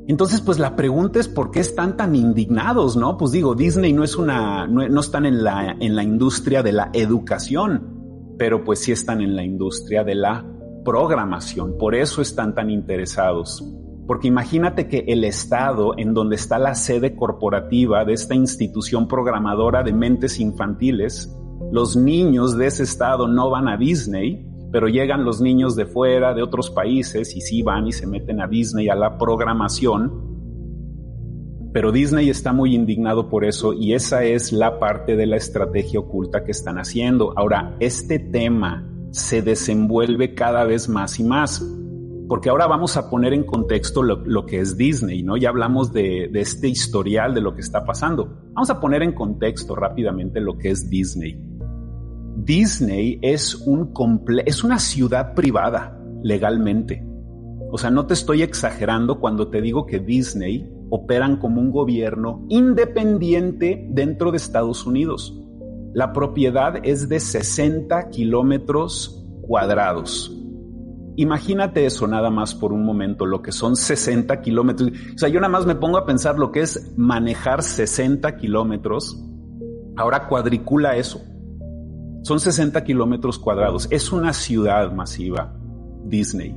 Entonces, 0.09 0.41
pues 0.41 0.59
la 0.61 0.77
pregunta 0.77 1.19
es 1.19 1.29
por 1.29 1.51
qué 1.51 1.61
están 1.61 1.97
tan 1.97 2.15
indignados, 2.15 2.97
¿no? 2.97 3.17
Pues 3.17 3.33
digo, 3.33 3.57
Disney 3.57 3.93
no 3.93 4.05
es 4.05 4.17
una, 4.17 4.67
no, 4.69 5.01
están 5.01 5.27
en 5.27 5.43
la, 5.43 5.77
en 5.81 5.97
la 5.97 6.05
industria 6.05 6.63
de 6.63 6.73
la 6.73 6.91
educación, 6.93 8.35
pero 8.39 8.63
pues 8.63 8.81
sí 8.81 8.93
están 8.93 9.21
en 9.21 9.35
la 9.35 9.43
industria 9.43 10.05
de 10.05 10.15
la 10.15 10.47
programación. 10.85 11.77
Por 11.77 11.97
eso 11.97 12.23
están 12.23 12.55
tan 12.55 12.71
interesados. 12.71 13.65
Porque 14.07 14.29
imagínate 14.29 14.87
que 14.87 15.05
el 15.09 15.25
Estado, 15.25 15.95
en 15.99 16.15
donde 16.15 16.37
está 16.37 16.61
la 16.61 16.77
sede 16.77 17.17
corporativa 17.17 18.05
de 18.05 18.13
esta 18.13 18.37
institución 18.37 19.09
programadora 19.09 19.83
de 19.83 19.93
mentes 19.93 20.39
infantiles, 20.39 21.37
los 21.73 21.97
niños 21.97 22.57
de 22.57 22.69
ese 22.69 22.85
Estado 22.85 23.27
no 23.27 23.51
van 23.51 23.67
a 23.67 23.77
Disney, 23.77 24.47
pero 24.77 24.89
llegan 24.89 25.25
los 25.25 25.41
niños 25.41 25.75
de 25.75 25.87
fuera, 25.87 26.35
de 26.35 26.43
otros 26.43 26.71
países, 26.71 27.35
y 27.35 27.41
sí 27.41 27.63
van 27.63 27.87
y 27.87 27.93
se 27.93 28.07
meten 28.07 28.43
a 28.43 28.47
Disney, 28.47 28.91
a 28.91 28.95
la 28.95 29.17
programación. 29.17 30.13
Pero 31.73 31.93
Disney 31.93 32.29
está 32.29 32.53
muy 32.53 32.75
indignado 32.75 33.31
por 33.31 33.47
eso 33.47 33.73
y 33.73 33.95
esa 33.95 34.25
es 34.25 34.53
la 34.53 34.79
parte 34.79 35.17
de 35.17 35.25
la 35.25 35.37
estrategia 35.37 36.01
oculta 36.01 36.45
que 36.45 36.51
están 36.51 36.77
haciendo. 36.77 37.33
Ahora, 37.39 37.75
este 37.81 38.19
tema 38.19 38.87
se 39.13 39.41
desenvuelve 39.41 40.35
cada 40.35 40.65
vez 40.65 40.91
más 40.91 41.19
y 41.21 41.25
más 41.25 41.65
porque 42.29 42.51
ahora 42.51 42.67
vamos 42.67 42.99
a 42.99 43.09
poner 43.09 43.33
en 43.33 43.45
contexto 43.45 44.03
lo, 44.03 44.45
que 44.45 44.61
es 44.61 44.77
Disney, 44.77 45.23
¿no? 45.23 45.39
Ya 45.39 45.49
hablamos 45.49 45.91
de, 45.91 46.31
este 46.35 46.69
historial 46.69 47.33
de 47.33 47.41
lo 47.41 47.55
que 47.55 47.63
está 47.63 47.87
pasando. 47.87 48.51
Vamos 48.53 48.69
a 48.69 48.79
poner 48.79 49.03
en 49.03 49.15
contexto 49.15 49.75
rápidamente 49.75 50.39
lo 50.39 50.59
que 50.59 50.69
es 50.69 50.91
Disney. 50.91 51.56
Disney 52.37 53.19
es, 53.23 53.55
un 53.55 53.93
es 54.45 54.63
una 54.63 54.79
ciudad 54.79 55.35
privada 55.35 55.99
legalmente. 56.23 57.05
O 57.71 57.79
sea, 57.79 57.91
no 57.91 58.07
te 58.07 58.15
estoy 58.15 58.43
exagerando 58.43 59.19
cuando 59.19 59.49
te 59.49 59.61
digo 59.61 59.87
que 59.87 59.99
Disney 59.99 60.71
operan 60.91 61.39
como 61.39 61.61
un 61.61 61.71
gobierno 61.71 62.45
independiente 62.49 63.87
dentro 63.91 64.31
de 64.31 64.37
Estados 64.37 64.87
Unidos. 64.87 65.43
La 65.93 66.13
propiedad 66.13 66.75
es 66.85 67.09
de 67.09 67.21
60 67.21 68.11
kilómetros 68.11 69.25
cuadrados. 69.43 70.33
Imagínate 71.17 71.87
eso 71.87 72.07
nada 72.07 72.29
más 72.29 72.55
por 72.55 72.75
un 72.75 72.85
momento, 72.85 73.25
lo 73.25 73.41
que 73.41 73.51
son 73.51 73.75
60 73.75 74.43
kilómetros. 74.43 74.91
O 75.15 75.19
sea, 75.19 75.31
yo 75.31 75.41
nada 75.41 75.51
más 75.51 75.65
me 75.65 75.75
pongo 75.75 75.97
a 75.97 76.05
pensar 76.05 76.39
lo 76.39 76.53
que 76.53 76.61
es 76.61 76.93
manejar 76.97 77.63
60 77.63 78.37
kilómetros. 78.37 79.25
Ahora 79.97 80.29
cuadricula 80.29 80.97
eso. 80.97 81.23
Son 82.27 82.41
60 82.41 82.83
kilómetros 82.83 83.39
cuadrados. 83.39 83.87
Es 83.89 84.11
una 84.11 84.33
ciudad 84.33 84.91
masiva, 84.91 85.55
Disney. 86.03 86.57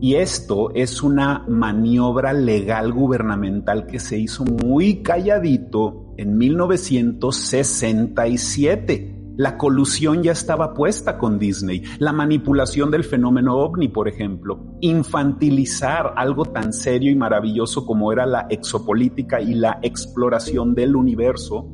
Y 0.00 0.14
esto 0.14 0.70
es 0.74 1.02
una 1.02 1.44
maniobra 1.46 2.32
legal 2.32 2.94
gubernamental 2.94 3.86
que 3.86 4.00
se 4.00 4.18
hizo 4.18 4.46
muy 4.46 5.02
calladito 5.02 6.14
en 6.16 6.38
1967 6.38 9.12
la 9.36 9.56
colusión 9.56 10.22
ya 10.22 10.32
estaba 10.32 10.74
puesta 10.74 11.16
con 11.16 11.38
Disney. 11.38 11.82
La 11.98 12.12
manipulación 12.12 12.90
del 12.90 13.02
fenómeno 13.02 13.56
ovni, 13.56 13.88
por 13.88 14.06
ejemplo. 14.06 14.76
Infantilizar 14.82 16.12
algo 16.16 16.44
tan 16.44 16.74
serio 16.74 17.10
y 17.10 17.16
maravilloso 17.16 17.86
como 17.86 18.12
era 18.12 18.26
la 18.26 18.46
exopolítica 18.50 19.40
y 19.40 19.54
la 19.54 19.78
exploración 19.82 20.74
del 20.74 20.96
universo. 20.96 21.66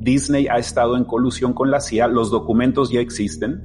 Disney 0.00 0.48
ha 0.48 0.58
estado 0.58 0.96
en 0.96 1.04
colusión 1.04 1.52
con 1.52 1.70
la 1.70 1.80
CIA. 1.80 2.08
Los 2.08 2.30
documentos 2.30 2.90
ya 2.90 3.00
existen. 3.00 3.62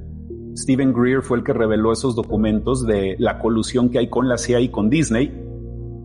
Stephen 0.55 0.93
Greer 0.93 1.21
fue 1.21 1.37
el 1.37 1.43
que 1.43 1.53
reveló 1.53 1.91
esos 1.91 2.15
documentos 2.15 2.85
de 2.85 3.15
la 3.19 3.39
colusión 3.39 3.89
que 3.89 3.99
hay 3.99 4.09
con 4.09 4.27
la 4.27 4.37
CIA 4.37 4.59
y 4.59 4.69
con 4.69 4.89
Disney. 4.89 5.33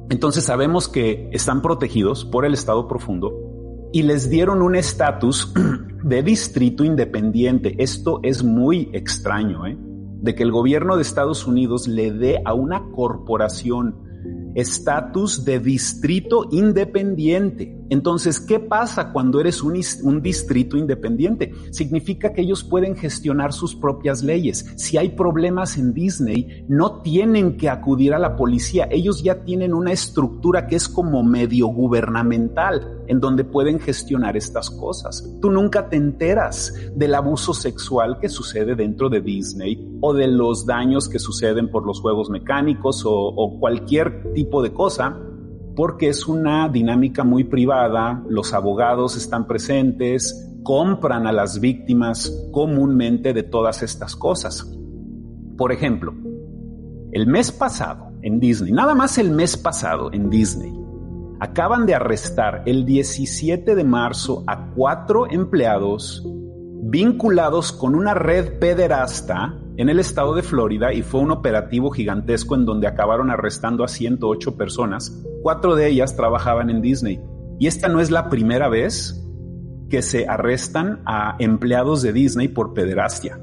Entonces 0.09 0.45
sabemos 0.45 0.89
que 0.89 1.29
están 1.33 1.63
protegidos 1.63 2.25
por 2.25 2.45
el 2.45 2.55
Estado 2.55 2.89
profundo 2.89 3.33
y 3.93 4.03
les 4.03 4.31
dieron 4.31 4.63
un 4.63 4.77
estatus 4.77 5.53
de 6.05 6.23
distrito 6.23 6.85
independiente. 6.85 7.75
Esto 7.79 8.21
es 8.23 8.43
muy 8.43 8.91
extraño, 8.93 9.67
¿eh? 9.67 9.79
de 9.79 10.35
que 10.35 10.43
el 10.43 10.53
gobierno 10.53 10.97
de 10.97 11.03
Estados 11.03 11.47
Unidos 11.47 11.89
le 11.89 12.13
dé 12.13 12.43
a 12.45 12.55
una 12.55 12.91
corporación 12.91 14.10
estatus 14.55 15.45
de 15.45 15.59
distrito 15.59 16.49
independiente. 16.51 17.77
Entonces, 17.91 18.41
¿qué 18.41 18.61
pasa 18.61 19.13
cuando 19.13 19.41
eres 19.41 19.63
un, 19.63 19.81
un, 20.05 20.23
distrito 20.23 20.77
independiente? 20.77 21.53
Significa 21.73 22.33
que 22.33 22.43
ellos 22.43 22.63
pueden 22.63 22.97
gestionar 22.97 23.53
sus 23.53 23.75
propias 23.75 24.23
leyes. 24.23 24.67
Si 24.77 24.97
hay 24.97 25.11
problemas 25.11 25.77
en 25.77 25.93
Disney, 25.93 26.65
no 26.69 27.01
tienen 27.03 27.57
que 27.57 27.69
acudir 27.69 28.15
a 28.15 28.19
la 28.19 28.37
policía. 28.37 28.89
Ellos 28.91 29.23
ya 29.23 29.43
tienen 29.43 29.75
una 29.75 29.93
estructura 29.93 30.69
que 30.69 30.77
es 30.77 30.89
como 30.89 31.25
medio 31.25 31.67
gubernamental, 31.67 33.00
en 33.11 33.19
donde 33.19 33.43
pueden 33.43 33.81
gestionar 33.81 34.37
estas 34.37 34.71
cosas. 34.71 35.29
Tú 35.43 35.51
nunca 35.51 35.89
te 35.89 35.97
enteras 35.97 36.73
del 36.95 37.17
abuso 37.17 37.53
sexual 37.53 38.21
que 38.21 38.29
sucede 38.29 38.77
dentro 38.77 39.09
de 39.09 39.21
Disney 39.21 39.99
o 40.01 40.15
de 40.15 40.29
los 40.29 40.65
daños 40.65 41.09
que 41.09 41.19
suceden 41.19 41.73
por 41.73 41.85
los 41.85 42.01
juegos 42.01 42.31
mecánicos 42.31 43.03
o, 43.05 43.59
cualquier 43.59 44.33
tipo 44.33 44.63
de 44.63 44.73
cosa 44.73 45.19
porque 45.75 46.09
es 46.09 46.29
una 46.29 46.69
dinámica 46.69 47.25
muy 47.25 47.43
privada, 47.43 48.23
los 48.29 48.55
abogados 48.55 49.17
están 49.17 49.49
presentes, 49.49 50.49
compran 50.63 51.27
a 51.27 51.33
las 51.33 51.59
víctimas 51.59 52.49
comúnmente 52.53 53.33
de 53.33 53.43
todas 53.43 53.83
estas 53.83 54.15
cosas. 54.15 54.73
Por 55.57 55.73
ejemplo, 55.73 56.15
el 57.11 57.27
mes 57.27 57.51
pasado 57.51 58.13
en 58.23 58.39
Disney, 58.39 58.73
nada 58.73 58.95
más 58.95 59.19
el 59.19 59.33
mes 59.33 59.57
pasado 59.57 60.13
en 60.13 60.31
Disney, 60.31 60.73
acaban 61.41 61.87
de 61.87 61.95
arrestar 61.95 62.63
el 62.67 62.85
17 62.85 63.75
de 63.75 63.85
marzo 63.85 64.45
a 64.47 64.71
cuatro 64.75 65.31
empleados 65.31 66.23
vinculados 66.83 67.73
con 67.73 67.95
una 67.95 68.15
red 68.15 68.59
pederasta 68.59 69.59
en 69.77 69.89
el 69.89 69.99
estado 69.99 70.35
de 70.35 70.43
Florida 70.43 70.93
y 70.93 71.03
fue 71.03 71.21
un 71.21 71.31
operativo 71.31 71.91
gigantesco 71.91 72.55
en 72.55 72.67
donde 72.67 72.87
acabaron 72.87 73.31
arrestando 73.31 73.85
a 73.85 73.89
108 73.89 74.57
personas. 74.57 75.23
Cuatro 75.43 75.75
de 75.75 75.89
ellas 75.89 76.17
trabajaban 76.17 76.69
en 76.69 76.83
Disney. 76.83 77.21
Y 77.59 77.67
esta 77.67 77.89
no 77.89 78.01
es 78.01 78.11
la 78.11 78.29
primera 78.29 78.69
vez 78.69 79.27
que 79.89 80.03
se 80.03 80.27
arrestan 80.29 81.03
a 81.07 81.37
empleados 81.39 82.03
de 82.03 82.13
Disney 82.13 82.49
por 82.49 82.75
pederastia. 82.75 83.41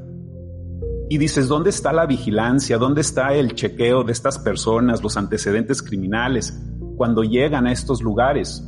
Y 1.09 1.17
dices, 1.17 1.47
¿dónde 1.47 1.69
está 1.69 1.93
la 1.93 2.05
vigilancia? 2.05 2.77
¿Dónde 2.77 3.01
está 3.01 3.33
el 3.33 3.55
chequeo 3.55 4.03
de 4.03 4.11
estas 4.11 4.37
personas, 4.37 5.01
los 5.01 5.17
antecedentes 5.17 5.81
criminales? 5.81 6.59
Cuando 6.97 7.23
llegan 7.23 7.67
a 7.67 7.71
estos 7.71 8.01
lugares, 8.01 8.67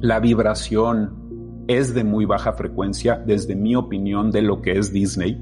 la 0.00 0.20
vibración 0.20 1.64
es 1.68 1.94
de 1.94 2.04
muy 2.04 2.26
baja 2.26 2.52
frecuencia, 2.52 3.22
desde 3.24 3.56
mi 3.56 3.74
opinión, 3.74 4.30
de 4.30 4.42
lo 4.42 4.60
que 4.60 4.72
es 4.78 4.92
Disney 4.92 5.40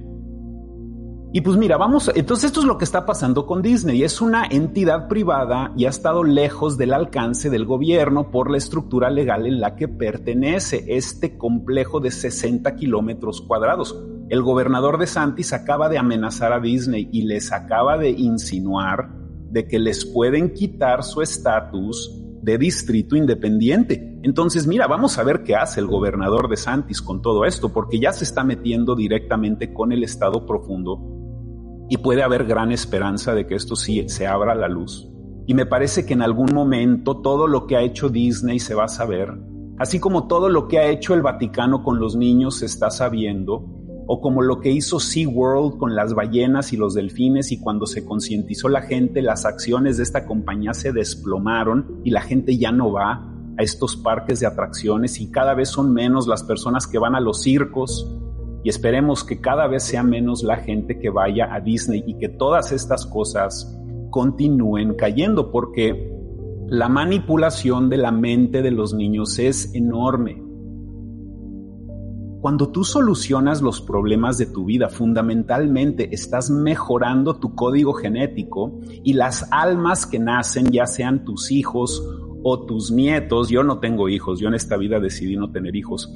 y 1.37 1.41
pues 1.41 1.57
mira, 1.57 1.77
vamos, 1.77 2.13
entonces 2.15 2.45
esto 2.45 2.61
es 2.61 2.67
lo 2.67 2.79
que 2.79 2.85
está 2.85 3.05
pasando 3.05 3.45
con 3.45 3.61
Disney. 3.61 4.05
Es 4.05 4.21
una 4.21 4.47
entidad 4.47 5.09
privada 5.09 5.73
y 5.77 5.87
ha 5.87 5.89
estado 5.89 6.23
lejos 6.23 6.79
del 6.79 6.93
alcance 6.93 7.51
del 7.51 7.65
gobierno 7.65 8.31
por 8.31 8.53
la 8.53 8.57
estructura 8.57 9.11
legal 9.11 9.45
en 9.45 9.59
la 9.59 9.75
que 9.75 9.89
pertenece 9.89 10.85
este 10.87 11.37
complejo 11.37 11.99
de 11.99 12.13
60 12.13 12.77
kilómetros 12.77 13.41
cuadrados. 13.41 14.01
El 14.29 14.43
gobernador 14.43 14.97
de 14.97 15.09
Santis 15.09 15.53
acaba 15.53 15.89
de 15.89 15.99
amenazar 15.99 16.53
a 16.53 16.61
Disney 16.61 17.09
y 17.11 17.23
les 17.23 17.51
acaba 17.51 17.99
de 17.99 18.11
insinuar 18.11 19.24
de 19.55 19.69
que 19.69 19.79
les 19.79 20.05
pueden 20.05 20.53
quitar 20.53 21.05
su 21.05 21.23
estatus 21.23 22.13
de 22.43 22.59
distrito 22.59 23.15
independiente. 23.15 24.19
Entonces, 24.25 24.67
mira, 24.67 24.89
vamos 24.89 25.17
a 25.17 25.23
ver 25.23 25.45
qué 25.45 25.55
hace 25.55 25.79
el 25.79 25.87
gobernador 25.87 26.49
de 26.49 26.57
Santis 26.57 27.01
con 27.01 27.23
todo 27.23 27.45
esto, 27.45 27.73
porque 27.73 28.01
ya 28.01 28.13
se 28.13 28.25
está 28.25 28.43
metiendo 28.43 28.97
directamente 28.97 29.73
con 29.73 29.93
el 29.93 30.03
Estado 30.03 30.45
profundo 30.45 30.99
y 31.89 31.99
puede 31.99 32.25
haber 32.25 32.47
gran 32.47 32.73
esperanza 32.73 33.33
de 33.33 33.47
que 33.47 33.55
esto 33.55 33.77
sí 33.77 34.09
se 34.09 34.27
abra 34.27 34.53
a 34.53 34.57
la 34.57 34.69
luz. 34.69 35.09
Y 35.47 35.55
me 35.55 35.67
parece 35.67 36.05
que 36.05 36.15
en 36.15 36.23
algún 36.23 36.53
momento 36.53 37.19
todo 37.19 37.47
lo 37.47 37.69
que 37.69 37.77
ha 37.77 37.83
hecho 37.83 38.09
Disney 38.09 38.59
se 38.59 38.75
va 38.75 38.87
a 38.87 38.89
saber, 38.89 39.33
así 39.79 40.01
como 40.01 40.27
todo 40.27 40.49
lo 40.49 40.67
que 40.67 40.81
ha 40.81 40.89
hecho 40.89 41.15
el 41.15 41.23
Vaticano 41.23 41.85
con 41.85 42.01
los 42.01 42.17
niños 42.17 42.59
se 42.59 42.67
está 42.67 42.91
sabiendo, 42.91 43.84
o 44.07 44.21
como 44.21 44.43
lo 44.43 44.61
que 44.61 44.71
hizo 44.71 45.01
SeaWorld 45.01 45.79
con 45.79 45.95
las 45.95 46.15
ballenas 46.15 46.73
y 46.73 46.77
los 46.77 46.95
delfines 46.95 47.53
y 47.53 47.61
cuando 47.61 47.87
se 47.87 48.05
concientizó 48.05 48.69
la 48.69 48.83
gente, 48.83 49.23
las 49.23 49.45
acciones 49.45 49.97
de 49.97 50.03
esta 50.03 50.27
compañía 50.27 50.75
se 50.75 50.93
desplomaron 50.93 52.01
y 52.05 52.11
la 52.11 52.21
gente 52.21 52.59
ya 52.59 52.71
no 52.71 52.93
va 52.93 53.31
a 53.57 53.63
estos 53.63 53.97
parques 53.97 54.41
de 54.41 54.47
atracciones 54.47 55.21
y 55.21 55.31
cada 55.31 55.55
vez 55.55 55.69
son 55.69 55.93
menos 55.93 56.27
las 56.27 56.43
personas 56.43 56.87
que 56.87 56.99
van 56.99 57.15
a 57.15 57.21
los 57.21 57.43
circos 57.43 58.11
y 58.63 58.69
esperemos 58.69 59.25
que 59.25 59.41
cada 59.41 59.67
vez 59.69 59.83
sea 59.83 60.03
menos 60.03 60.43
la 60.43 60.57
gente 60.57 60.99
que 60.99 61.11
vaya 61.11 61.55
a 61.55 61.61
Disney 61.61 62.03
y 62.07 62.15
que 62.19 62.29
todas 62.29 62.73
estas 62.73 63.07
cosas 63.07 63.79
continúen 64.11 64.95
cayendo 64.95 65.51
porque 65.51 66.11
la 66.69 66.89
manipulación 66.89 67.91
de 67.91 67.99
la 67.99 68.11
mente 68.11 68.63
de 68.63 68.71
los 68.71 68.95
niños 68.95 69.39
es 69.39 69.75
enorme. 69.75 70.44
Cuando 72.45 72.69
tú 72.69 72.85
solucionas 72.85 73.63
los 73.63 73.81
problemas 73.81 74.37
de 74.37 74.45
tu 74.45 74.67
vida, 74.67 74.91
fundamentalmente 74.91 76.15
estás 76.15 76.51
mejorando 76.51 77.37
tu 77.37 77.55
código 77.55 77.95
genético 77.95 78.81
y 79.03 79.15
las 79.15 79.49
almas 79.51 80.05
que 80.05 80.19
nacen, 80.19 80.71
ya 80.71 80.85
sean 80.85 81.25
tus 81.25 81.51
hijos 81.51 82.07
o 82.43 82.67
tus 82.67 82.91
nietos, 82.91 83.49
yo 83.49 83.63
no 83.63 83.79
tengo 83.79 84.11
hijos, 84.11 84.41
yo 84.41 84.49
en 84.49 84.55
esta 84.57 84.77
vida 84.77 85.01
decidí 85.01 85.37
no 85.37 85.53
tener 85.53 85.75
hijos, 85.75 86.13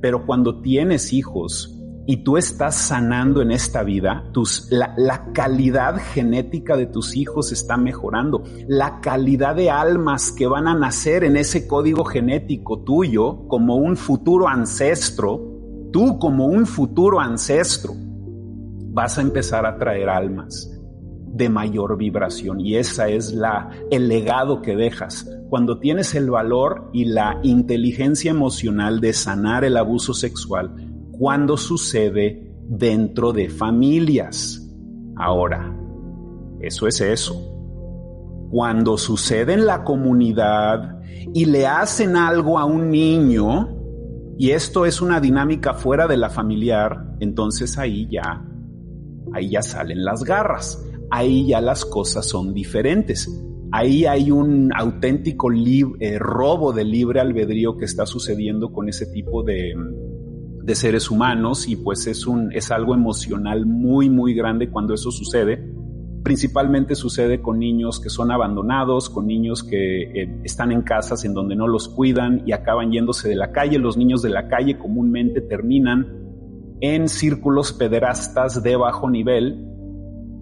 pero 0.00 0.24
cuando 0.24 0.60
tienes 0.60 1.12
hijos, 1.12 1.76
y 2.06 2.18
tú 2.18 2.36
estás 2.36 2.76
sanando 2.76 3.42
en 3.42 3.50
esta 3.50 3.82
vida, 3.82 4.24
la, 4.70 5.32
calidad 5.32 5.96
genética 5.96 6.76
de 6.76 6.86
tus 6.86 7.16
hijos 7.16 7.50
está 7.50 7.76
mejorando, 7.76 8.44
la 8.68 9.00
calidad 9.00 9.56
de 9.56 9.70
almas 9.70 10.30
que 10.30 10.46
van 10.46 10.68
a 10.68 10.74
nacer 10.74 11.24
en 11.24 11.36
ese 11.36 11.66
código 11.66 12.04
genético 12.04 12.84
tuyo 12.84 13.46
como 13.48 13.76
un 13.76 13.96
futuro 13.96 14.48
ancestro, 14.48 15.51
tú 15.92 16.18
como 16.18 16.46
un 16.46 16.66
futuro 16.66 17.20
ancestro, 17.20 17.92
vas 17.96 19.18
a 19.18 19.22
empezar 19.22 19.66
a 19.66 19.78
traer 19.78 20.08
almas 20.08 20.68
de 21.26 21.48
mayor 21.48 21.96
vibración 21.96 22.60
y 22.60 22.76
esa 22.76 23.08
es 23.08 23.32
la 23.32 23.70
el 23.90 24.06
legado 24.06 24.60
que 24.60 24.76
dejas 24.76 25.26
cuando 25.48 25.78
tienes 25.78 26.14
el 26.14 26.30
valor 26.30 26.90
y 26.92 27.06
la 27.06 27.40
inteligencia 27.42 28.30
emocional 28.30 29.00
de 29.00 29.12
sanar 29.12 29.64
el 29.64 29.76
abuso 29.78 30.12
sexual 30.12 30.74
cuando 31.12 31.56
sucede 31.56 32.52
dentro 32.68 33.32
de 33.32 33.48
familias. 33.48 34.66
Ahora, 35.16 35.74
eso 36.60 36.86
es 36.86 37.00
eso. 37.00 37.34
Cuando 38.50 38.98
sucede 38.98 39.54
en 39.54 39.66
la 39.66 39.84
comunidad 39.84 41.00
y 41.32 41.46
le 41.46 41.66
hacen 41.66 42.16
algo 42.16 42.58
a 42.58 42.64
un 42.64 42.90
niño, 42.90 43.81
y 44.42 44.50
esto 44.50 44.86
es 44.86 45.00
una 45.00 45.20
dinámica 45.20 45.72
fuera 45.72 46.08
de 46.08 46.16
la 46.16 46.28
familiar, 46.28 47.14
entonces 47.20 47.78
ahí 47.78 48.08
ya, 48.10 48.44
ahí 49.32 49.50
ya 49.50 49.62
salen 49.62 50.04
las 50.04 50.24
garras, 50.24 50.84
ahí 51.12 51.46
ya 51.46 51.60
las 51.60 51.84
cosas 51.84 52.26
son 52.26 52.52
diferentes. 52.52 53.30
Ahí 53.70 54.04
hay 54.04 54.32
un 54.32 54.72
auténtico 54.76 55.48
eh, 55.52 56.18
robo 56.18 56.72
de 56.72 56.82
libre 56.82 57.20
albedrío 57.20 57.76
que 57.76 57.84
está 57.84 58.04
sucediendo 58.04 58.72
con 58.72 58.88
ese 58.88 59.06
tipo 59.06 59.44
de, 59.44 59.74
de 60.64 60.74
seres 60.74 61.08
humanos 61.08 61.68
y 61.68 61.76
pues 61.76 62.08
es, 62.08 62.26
un, 62.26 62.50
es 62.50 62.72
algo 62.72 62.94
emocional 62.94 63.64
muy, 63.64 64.10
muy 64.10 64.34
grande 64.34 64.70
cuando 64.70 64.92
eso 64.92 65.12
sucede. 65.12 65.72
Principalmente 66.22 66.94
sucede 66.94 67.42
con 67.42 67.58
niños 67.58 68.00
que 68.00 68.08
son 68.08 68.30
abandonados, 68.30 69.10
con 69.10 69.26
niños 69.26 69.62
que 69.62 70.02
eh, 70.02 70.40
están 70.44 70.72
en 70.72 70.82
casas 70.82 71.24
en 71.24 71.34
donde 71.34 71.56
no 71.56 71.66
los 71.66 71.88
cuidan 71.88 72.42
y 72.46 72.52
acaban 72.52 72.92
yéndose 72.92 73.28
de 73.28 73.36
la 73.36 73.52
calle. 73.52 73.78
Los 73.78 73.96
niños 73.96 74.22
de 74.22 74.30
la 74.30 74.48
calle 74.48 74.78
comúnmente 74.78 75.40
terminan 75.40 76.06
en 76.80 77.08
círculos 77.08 77.72
pederastas 77.72 78.62
de 78.62 78.76
bajo 78.76 79.10
nivel 79.10 79.72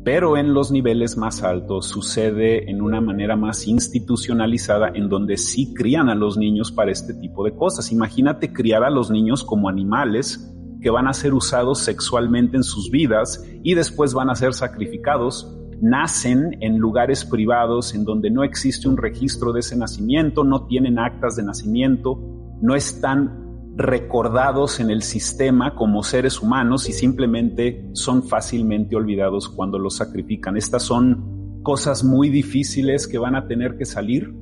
pero 0.04 0.38
en 0.38 0.54
los 0.54 0.70
niveles 0.70 1.18
más 1.18 1.42
altos 1.42 1.86
sucede 1.86 2.70
en 2.70 2.80
una 2.80 3.02
manera 3.02 3.36
más 3.36 3.66
institucionalizada 3.66 4.90
en 4.94 5.10
donde 5.10 5.36
sí 5.36 5.74
crían 5.74 6.08
a 6.08 6.14
los 6.14 6.38
niños 6.38 6.72
para 6.72 6.90
este 6.90 7.12
tipo 7.12 7.44
de 7.44 7.54
cosas. 7.54 7.92
Imagínate 7.92 8.52
criar 8.52 8.82
a 8.82 8.90
los 8.90 9.10
niños 9.10 9.44
como 9.44 9.68
animales 9.68 10.50
que 10.80 10.88
van 10.88 11.06
a 11.06 11.12
ser 11.12 11.34
usados 11.34 11.80
sexualmente 11.80 12.56
en 12.56 12.62
sus 12.62 12.90
vidas 12.90 13.44
y 13.62 13.74
después 13.74 14.14
van 14.14 14.30
a 14.30 14.34
ser 14.34 14.54
sacrificados. 14.54 15.54
Nacen 15.80 16.56
en 16.60 16.78
lugares 16.78 17.24
privados 17.24 17.94
en 17.94 18.04
donde 18.04 18.30
no 18.30 18.44
existe 18.44 18.88
un 18.88 18.96
registro 18.96 19.52
de 19.52 19.60
ese 19.60 19.76
nacimiento, 19.76 20.44
no 20.44 20.66
tienen 20.66 20.98
actas 20.98 21.36
de 21.36 21.42
nacimiento, 21.42 22.18
no 22.60 22.74
están 22.74 23.50
recordados 23.76 24.78
en 24.80 24.90
el 24.90 25.02
sistema 25.02 25.74
como 25.74 26.02
seres 26.02 26.42
humanos 26.42 26.88
y 26.88 26.92
simplemente 26.92 27.88
son 27.94 28.22
fácilmente 28.22 28.94
olvidados 28.94 29.48
cuando 29.48 29.78
los 29.78 29.96
sacrifican. 29.96 30.56
Estas 30.56 30.82
son 30.82 31.60
cosas 31.62 32.04
muy 32.04 32.28
difíciles 32.28 33.08
que 33.08 33.18
van 33.18 33.36
a 33.36 33.46
tener 33.46 33.76
que 33.76 33.86
salir 33.86 34.34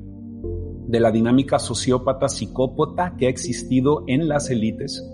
de 0.87 0.99
la 0.99 1.11
dinámica 1.11 1.59
sociópata 1.59 2.27
psicópata 2.27 3.15
que 3.17 3.27
ha 3.27 3.29
existido 3.29 4.03
en 4.07 4.27
las 4.27 4.49
élites. 4.49 5.07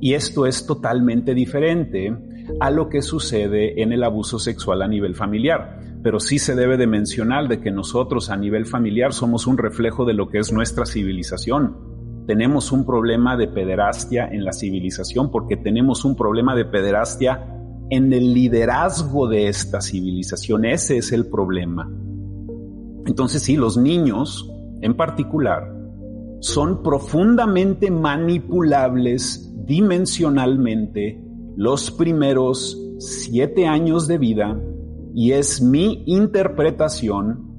Y 0.00 0.14
esto 0.14 0.46
es 0.46 0.66
totalmente 0.66 1.34
diferente 1.34 2.16
a 2.60 2.70
lo 2.70 2.88
que 2.88 3.02
sucede 3.02 3.82
en 3.82 3.92
el 3.92 4.04
abuso 4.04 4.38
sexual 4.38 4.82
a 4.82 4.88
nivel 4.88 5.14
familiar. 5.14 5.80
Pero 6.02 6.20
sí 6.20 6.38
se 6.38 6.54
debe 6.54 6.76
de 6.76 6.86
mencionar 6.86 7.48
de 7.48 7.60
que 7.60 7.70
nosotros 7.70 8.30
a 8.30 8.36
nivel 8.36 8.66
familiar 8.66 9.12
somos 9.12 9.46
un 9.46 9.58
reflejo 9.58 10.04
de 10.04 10.14
lo 10.14 10.28
que 10.28 10.38
es 10.38 10.52
nuestra 10.52 10.86
civilización 10.86 11.94
tenemos 12.26 12.72
un 12.72 12.86
problema 12.86 13.36
de 13.36 13.48
pederastia 13.48 14.26
en 14.26 14.44
la 14.44 14.52
civilización 14.52 15.30
porque 15.30 15.56
tenemos 15.56 16.04
un 16.04 16.16
problema 16.16 16.54
de 16.54 16.64
pederastia 16.64 17.46
en 17.90 18.12
el 18.12 18.32
liderazgo 18.32 19.28
de 19.28 19.48
esta 19.48 19.82
civilización. 19.82 20.64
Ese 20.64 20.96
es 20.96 21.12
el 21.12 21.26
problema. 21.26 21.90
Entonces 23.06 23.42
sí, 23.42 23.56
los 23.56 23.76
niños 23.76 24.50
en 24.80 24.96
particular 24.96 25.70
son 26.40 26.82
profundamente 26.82 27.90
manipulables 27.90 29.52
dimensionalmente 29.66 31.22
los 31.56 31.90
primeros 31.90 32.80
siete 32.98 33.66
años 33.66 34.06
de 34.06 34.18
vida 34.18 34.60
y 35.14 35.32
es 35.32 35.62
mi 35.62 36.02
interpretación 36.06 37.54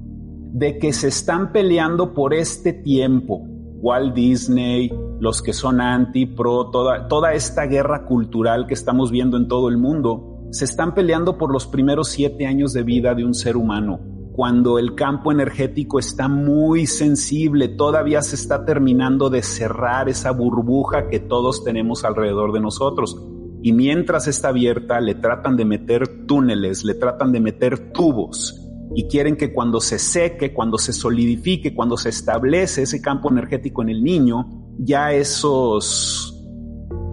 de 0.52 0.78
que 0.78 0.92
se 0.92 1.08
están 1.08 1.52
peleando 1.52 2.14
por 2.14 2.34
este 2.34 2.72
tiempo. 2.72 3.42
Walt 3.80 4.14
Disney, 4.14 4.90
los 5.20 5.42
que 5.42 5.52
son 5.52 5.80
anti-pro, 5.80 6.70
toda, 6.70 7.08
toda 7.08 7.34
esta 7.34 7.66
guerra 7.66 8.06
cultural 8.06 8.66
que 8.66 8.74
estamos 8.74 9.10
viendo 9.10 9.36
en 9.36 9.48
todo 9.48 9.68
el 9.68 9.76
mundo, 9.76 10.46
se 10.50 10.64
están 10.64 10.94
peleando 10.94 11.36
por 11.36 11.52
los 11.52 11.66
primeros 11.66 12.08
siete 12.08 12.46
años 12.46 12.72
de 12.72 12.82
vida 12.82 13.14
de 13.14 13.24
un 13.24 13.34
ser 13.34 13.56
humano. 13.56 14.00
Cuando 14.32 14.78
el 14.78 14.94
campo 14.94 15.32
energético 15.32 15.98
está 15.98 16.28
muy 16.28 16.86
sensible, 16.86 17.68
todavía 17.68 18.20
se 18.22 18.36
está 18.36 18.64
terminando 18.64 19.30
de 19.30 19.42
cerrar 19.42 20.08
esa 20.08 20.30
burbuja 20.30 21.08
que 21.08 21.20
todos 21.20 21.64
tenemos 21.64 22.04
alrededor 22.04 22.52
de 22.52 22.60
nosotros. 22.60 23.18
Y 23.66 23.72
mientras 23.72 24.28
está 24.28 24.50
abierta, 24.50 25.00
le 25.00 25.16
tratan 25.16 25.56
de 25.56 25.64
meter 25.64 26.24
túneles, 26.24 26.84
le 26.84 26.94
tratan 26.94 27.32
de 27.32 27.40
meter 27.40 27.90
tubos 27.90 28.64
y 28.94 29.08
quieren 29.08 29.36
que 29.36 29.52
cuando 29.52 29.80
se 29.80 29.98
seque, 29.98 30.54
cuando 30.54 30.78
se 30.78 30.92
solidifique, 30.92 31.74
cuando 31.74 31.96
se 31.96 32.10
establece 32.10 32.82
ese 32.82 33.02
campo 33.02 33.28
energético 33.28 33.82
en 33.82 33.88
el 33.88 34.04
niño, 34.04 34.46
ya 34.78 35.12
esos, 35.12 36.46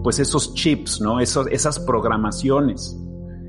pues 0.04 0.20
esos 0.20 0.54
chips, 0.54 1.02
¿no? 1.02 1.20
Esas 1.20 1.80
programaciones 1.80 2.96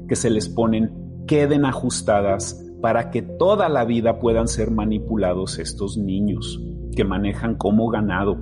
que 0.08 0.16
se 0.16 0.30
les 0.30 0.48
ponen 0.48 0.90
queden 1.26 1.66
ajustadas 1.66 2.58
para 2.80 3.10
que 3.10 3.20
toda 3.20 3.68
la 3.68 3.84
vida 3.84 4.18
puedan 4.18 4.48
ser 4.48 4.70
manipulados 4.70 5.58
estos 5.58 5.98
niños 5.98 6.58
que 6.96 7.04
manejan 7.04 7.56
como 7.56 7.86
ganado. 7.90 8.38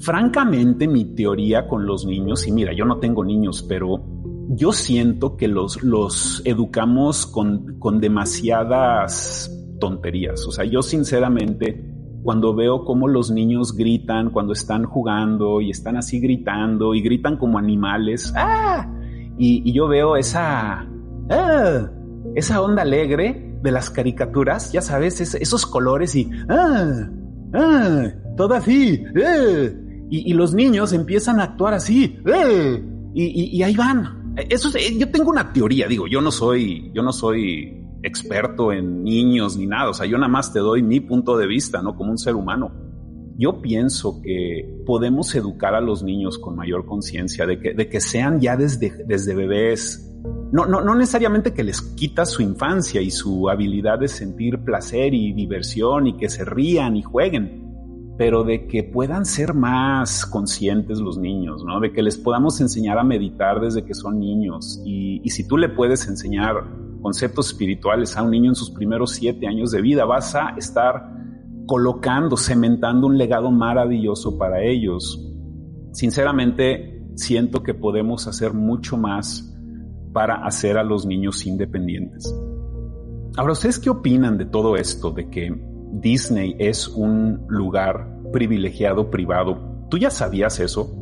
Francamente, 0.00 0.88
mi 0.88 1.14
teoría 1.14 1.68
con 1.68 1.86
los 1.86 2.06
niños, 2.06 2.46
y 2.46 2.52
mira, 2.52 2.72
yo 2.72 2.84
no 2.86 2.98
tengo 2.98 3.22
niños, 3.22 3.62
pero 3.68 4.02
yo 4.48 4.72
siento 4.72 5.36
que 5.36 5.46
los, 5.46 6.42
educamos 6.44 7.26
con, 7.26 7.78
con 7.78 8.00
demasiadas 8.00 9.50
tonterías. 9.78 10.46
O 10.46 10.52
sea, 10.52 10.64
yo 10.64 10.82
sinceramente, 10.82 11.84
cuando 12.22 12.54
veo 12.54 12.84
cómo 12.84 13.08
los 13.08 13.30
niños 13.30 13.76
gritan 13.76 14.30
cuando 14.30 14.54
están 14.54 14.84
jugando 14.84 15.60
y 15.60 15.70
están 15.70 15.96
así 15.96 16.18
gritando 16.18 16.94
y 16.94 17.02
gritan 17.02 17.36
como 17.36 17.58
animales, 17.58 18.32
¡ah! 18.36 18.90
Y, 19.38 19.72
yo 19.72 19.86
veo 19.86 20.16
esa, 20.16 20.86
¡ah! 21.30 21.90
esa 22.34 22.62
onda 22.62 22.82
alegre 22.82 23.58
de 23.62 23.70
las 23.70 23.90
caricaturas, 23.90 24.72
ya 24.72 24.80
sabes, 24.80 25.20
esos 25.34 25.66
colores 25.66 26.14
y, 26.14 26.30
¡ah! 26.48 27.08
¡ah! 27.54 28.06
Todo 28.36 28.54
así, 28.54 29.04
¡eh! 29.14 29.89
Y, 30.10 30.32
los 30.32 30.54
niños 30.54 30.92
empiezan 30.92 31.40
a 31.40 31.44
actuar 31.44 31.74
así, 31.74 32.18
¡eh! 32.26 32.82
y, 33.14 33.62
ahí 33.62 33.74
van, 33.76 34.34
eso 34.48 34.68
es, 34.76 34.98
yo 34.98 35.10
tengo 35.10 35.30
una 35.30 35.52
teoría, 35.52 35.86
digo, 35.86 36.06
yo 36.06 36.20
no 36.20 36.30
soy, 36.30 36.90
yo 36.94 37.02
no 37.02 37.12
soy 37.12 37.80
experto 38.02 38.72
en 38.72 39.04
niños 39.04 39.56
ni 39.56 39.66
nada, 39.66 39.90
o 39.90 39.94
sea, 39.94 40.06
yo 40.06 40.16
nada 40.16 40.28
más 40.28 40.52
te 40.52 40.58
doy 40.60 40.82
mi 40.82 41.00
punto 41.00 41.36
de 41.36 41.46
vista, 41.46 41.82
¿no? 41.82 41.96
Como 41.96 42.10
un 42.10 42.18
ser 42.18 42.34
humano. 42.34 42.72
Yo 43.36 43.62
pienso 43.62 44.20
que 44.22 44.82
podemos 44.84 45.34
educar 45.34 45.74
a 45.74 45.80
los 45.80 46.02
niños 46.02 46.38
con 46.38 46.56
mayor 46.56 46.84
conciencia 46.84 47.46
de 47.46 47.58
que, 47.58 47.74
de 47.74 47.88
que 47.88 48.00
sean 48.00 48.40
ya 48.40 48.56
desde, 48.56 49.04
desde 49.06 49.34
bebés, 49.34 50.06
no, 50.52 50.66
no, 50.66 50.80
no 50.80 50.94
necesariamente 50.94 51.54
que 51.54 51.64
les 51.64 51.80
quita 51.80 52.26
su 52.26 52.42
infancia 52.42 53.00
y 53.00 53.10
su 53.10 53.48
habilidad 53.48 53.98
de 53.98 54.08
sentir 54.08 54.58
placer 54.58 55.14
y 55.14 55.32
diversión 55.32 56.06
y 56.06 56.16
que 56.16 56.28
se 56.28 56.44
rían 56.44 56.96
y 56.96 57.02
jueguen, 57.02 57.69
pero 58.20 58.44
de 58.44 58.66
que 58.66 58.84
puedan 58.84 59.24
ser 59.24 59.54
más 59.54 60.26
conscientes 60.26 61.00
los 61.00 61.16
niños, 61.16 61.64
¿no? 61.64 61.80
De 61.80 61.90
que 61.90 62.02
les 62.02 62.18
podamos 62.18 62.60
enseñar 62.60 62.98
a 62.98 63.02
meditar 63.02 63.62
desde 63.62 63.82
que 63.82 63.94
son 63.94 64.20
niños. 64.20 64.78
Y, 64.84 65.22
si 65.30 65.48
tú 65.48 65.56
le 65.56 65.70
puedes 65.70 66.06
enseñar 66.06 66.66
conceptos 67.00 67.46
espirituales 67.46 68.18
a 68.18 68.22
un 68.22 68.30
niño 68.30 68.50
en 68.50 68.54
sus 68.54 68.72
primeros 68.72 69.12
siete 69.12 69.46
años 69.46 69.70
de 69.70 69.80
vida, 69.80 70.04
vas 70.04 70.34
a 70.34 70.50
estar 70.58 71.16
colocando, 71.64 72.36
cementando 72.36 73.06
un 73.06 73.16
legado 73.16 73.50
maravilloso 73.50 74.36
para 74.36 74.62
ellos. 74.62 75.18
Sinceramente, 75.92 77.02
siento 77.14 77.62
que 77.62 77.72
podemos 77.72 78.26
hacer 78.26 78.52
mucho 78.52 78.98
más 78.98 79.50
para 80.12 80.44
hacer 80.44 80.76
a 80.76 80.84
los 80.84 81.06
niños 81.06 81.46
independientes. 81.46 82.30
Ahora, 83.38 83.52
¿ustedes 83.52 83.78
qué 83.78 83.88
opinan 83.88 84.36
de 84.36 84.44
todo 84.44 84.76
esto? 84.76 85.10
De 85.10 85.30
que 85.30 85.69
Disney 85.92 86.56
es 86.58 86.88
un 86.88 87.44
lugar 87.48 88.20
privilegiado 88.32 89.10
privado. 89.10 89.86
¿Tú 89.90 89.98
ya 89.98 90.10
sabías 90.10 90.60
eso? 90.60 90.94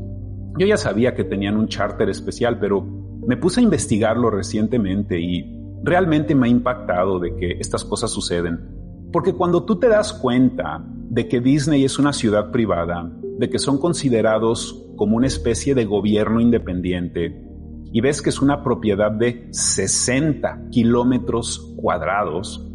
Yo 0.58 0.66
ya 0.66 0.76
sabía 0.76 1.14
que 1.14 1.24
tenían 1.24 1.56
un 1.56 1.68
charter 1.68 2.08
especial, 2.08 2.58
pero 2.58 2.82
me 3.26 3.36
puse 3.36 3.60
a 3.60 3.62
investigarlo 3.62 4.30
recientemente 4.30 5.20
y 5.20 5.44
realmente 5.82 6.34
me 6.34 6.46
ha 6.46 6.50
impactado 6.50 7.18
de 7.18 7.36
que 7.36 7.52
estas 7.60 7.84
cosas 7.84 8.10
suceden. 8.10 8.78
Porque 9.12 9.34
cuando 9.34 9.64
tú 9.64 9.78
te 9.78 9.88
das 9.88 10.12
cuenta 10.12 10.84
de 10.84 11.28
que 11.28 11.40
Disney 11.40 11.84
es 11.84 11.98
una 11.98 12.12
ciudad 12.12 12.50
privada, 12.50 13.10
de 13.38 13.48
que 13.48 13.58
son 13.58 13.78
considerados 13.78 14.86
como 14.96 15.16
una 15.16 15.26
especie 15.26 15.74
de 15.74 15.84
gobierno 15.84 16.40
independiente, 16.40 17.44
y 17.92 18.00
ves 18.00 18.20
que 18.20 18.28
es 18.30 18.42
una 18.42 18.62
propiedad 18.62 19.10
de 19.10 19.48
60 19.50 20.68
kilómetros 20.70 21.74
cuadrados, 21.76 22.67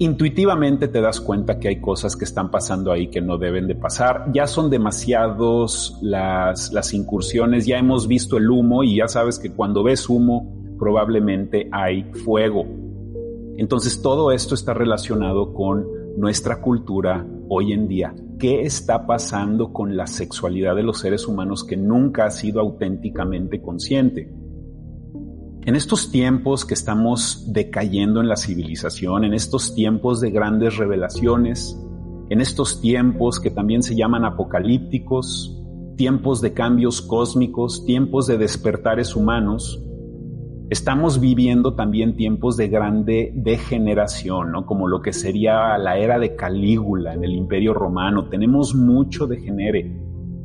intuitivamente 0.00 0.88
te 0.88 1.02
das 1.02 1.20
cuenta 1.20 1.58
que 1.58 1.68
hay 1.68 1.80
cosas 1.80 2.16
que 2.16 2.24
están 2.24 2.50
pasando 2.50 2.90
ahí 2.90 3.08
que 3.10 3.20
no 3.20 3.36
deben 3.36 3.66
de 3.66 3.74
pasar. 3.74 4.30
Ya 4.32 4.46
son 4.46 4.70
demasiados 4.70 5.98
las, 6.00 6.72
las 6.72 6.94
incursiones, 6.94 7.66
ya 7.66 7.78
hemos 7.78 8.08
visto 8.08 8.38
el 8.38 8.50
humo 8.50 8.82
y 8.82 8.96
ya 8.96 9.08
sabes 9.08 9.38
que 9.38 9.52
cuando 9.52 9.82
ves 9.82 10.08
humo 10.08 10.56
probablemente 10.78 11.68
hay 11.70 12.04
fuego. 12.24 12.64
Entonces 13.58 14.00
todo 14.00 14.32
esto 14.32 14.54
está 14.54 14.72
relacionado 14.72 15.52
con 15.52 15.86
nuestra 16.16 16.62
cultura 16.62 17.26
hoy 17.50 17.74
en 17.74 17.86
día. 17.86 18.14
¿Qué 18.38 18.62
está 18.62 19.06
pasando 19.06 19.70
con 19.70 19.98
la 19.98 20.06
sexualidad 20.06 20.76
de 20.76 20.82
los 20.82 20.98
seres 20.98 21.28
humanos 21.28 21.62
que 21.62 21.76
nunca 21.76 22.24
ha 22.24 22.30
sido 22.30 22.60
auténticamente 22.60 23.60
consciente? 23.60 24.32
En 25.66 25.76
estos 25.76 26.10
tiempos 26.10 26.64
que 26.64 26.72
estamos 26.72 27.52
decayendo 27.52 28.20
en 28.20 28.28
la 28.28 28.36
civilización, 28.36 29.24
en 29.24 29.34
estos 29.34 29.74
tiempos 29.74 30.20
de 30.22 30.30
grandes 30.30 30.78
revelaciones, 30.78 31.78
en 32.30 32.40
estos 32.40 32.80
tiempos 32.80 33.38
que 33.38 33.50
también 33.50 33.82
se 33.82 33.94
llaman 33.94 34.24
apocalípticos, 34.24 35.62
tiempos 35.98 36.40
de 36.40 36.54
cambios 36.54 37.02
cósmicos, 37.02 37.84
tiempos 37.84 38.26
de 38.26 38.38
despertares 38.38 39.14
humanos, 39.14 39.84
estamos 40.70 41.20
viviendo 41.20 41.74
también 41.74 42.16
tiempos 42.16 42.56
de 42.56 42.68
grande 42.68 43.30
degeneración, 43.34 44.52
¿no? 44.52 44.64
Como 44.64 44.88
lo 44.88 45.02
que 45.02 45.12
sería 45.12 45.76
la 45.76 45.98
era 45.98 46.18
de 46.18 46.36
Calígula 46.36 47.12
en 47.12 47.22
el 47.22 47.32
Imperio 47.32 47.74
Romano. 47.74 48.30
Tenemos 48.30 48.74
mucho 48.74 49.26
degenere 49.26 49.94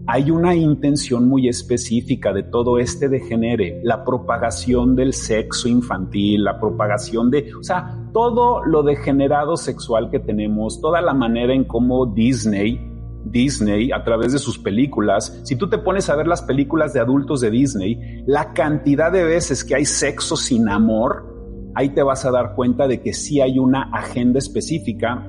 hay 0.07 0.29
una 0.29 0.55
intención 0.55 1.27
muy 1.27 1.47
específica 1.47 2.31
de 2.31 2.43
todo 2.43 2.77
este 2.77 3.09
degenere, 3.09 3.81
la 3.83 4.03
propagación 4.03 4.95
del 4.95 5.13
sexo 5.13 5.67
infantil, 5.67 6.43
la 6.43 6.59
propagación 6.59 7.31
de, 7.31 7.51
o 7.59 7.63
sea, 7.63 7.97
todo 8.13 8.63
lo 8.65 8.83
degenerado 8.83 9.57
sexual 9.57 10.11
que 10.11 10.19
tenemos, 10.19 10.79
toda 10.79 11.01
la 11.01 11.13
manera 11.13 11.53
en 11.53 11.63
cómo 11.63 12.05
Disney, 12.05 12.79
Disney 13.25 13.91
a 13.91 14.03
través 14.03 14.33
de 14.33 14.39
sus 14.39 14.59
películas, 14.59 15.41
si 15.43 15.55
tú 15.55 15.67
te 15.69 15.79
pones 15.79 16.09
a 16.09 16.15
ver 16.15 16.27
las 16.27 16.43
películas 16.43 16.93
de 16.93 16.99
adultos 16.99 17.41
de 17.41 17.49
Disney, 17.49 18.23
la 18.27 18.53
cantidad 18.53 19.11
de 19.11 19.23
veces 19.23 19.63
que 19.63 19.75
hay 19.75 19.85
sexo 19.85 20.35
sin 20.37 20.69
amor, 20.69 21.71
ahí 21.73 21.89
te 21.89 22.03
vas 22.03 22.25
a 22.25 22.31
dar 22.31 22.53
cuenta 22.55 22.87
de 22.87 23.01
que 23.01 23.13
sí 23.13 23.41
hay 23.41 23.57
una 23.57 23.89
agenda 23.91 24.37
específica 24.37 25.27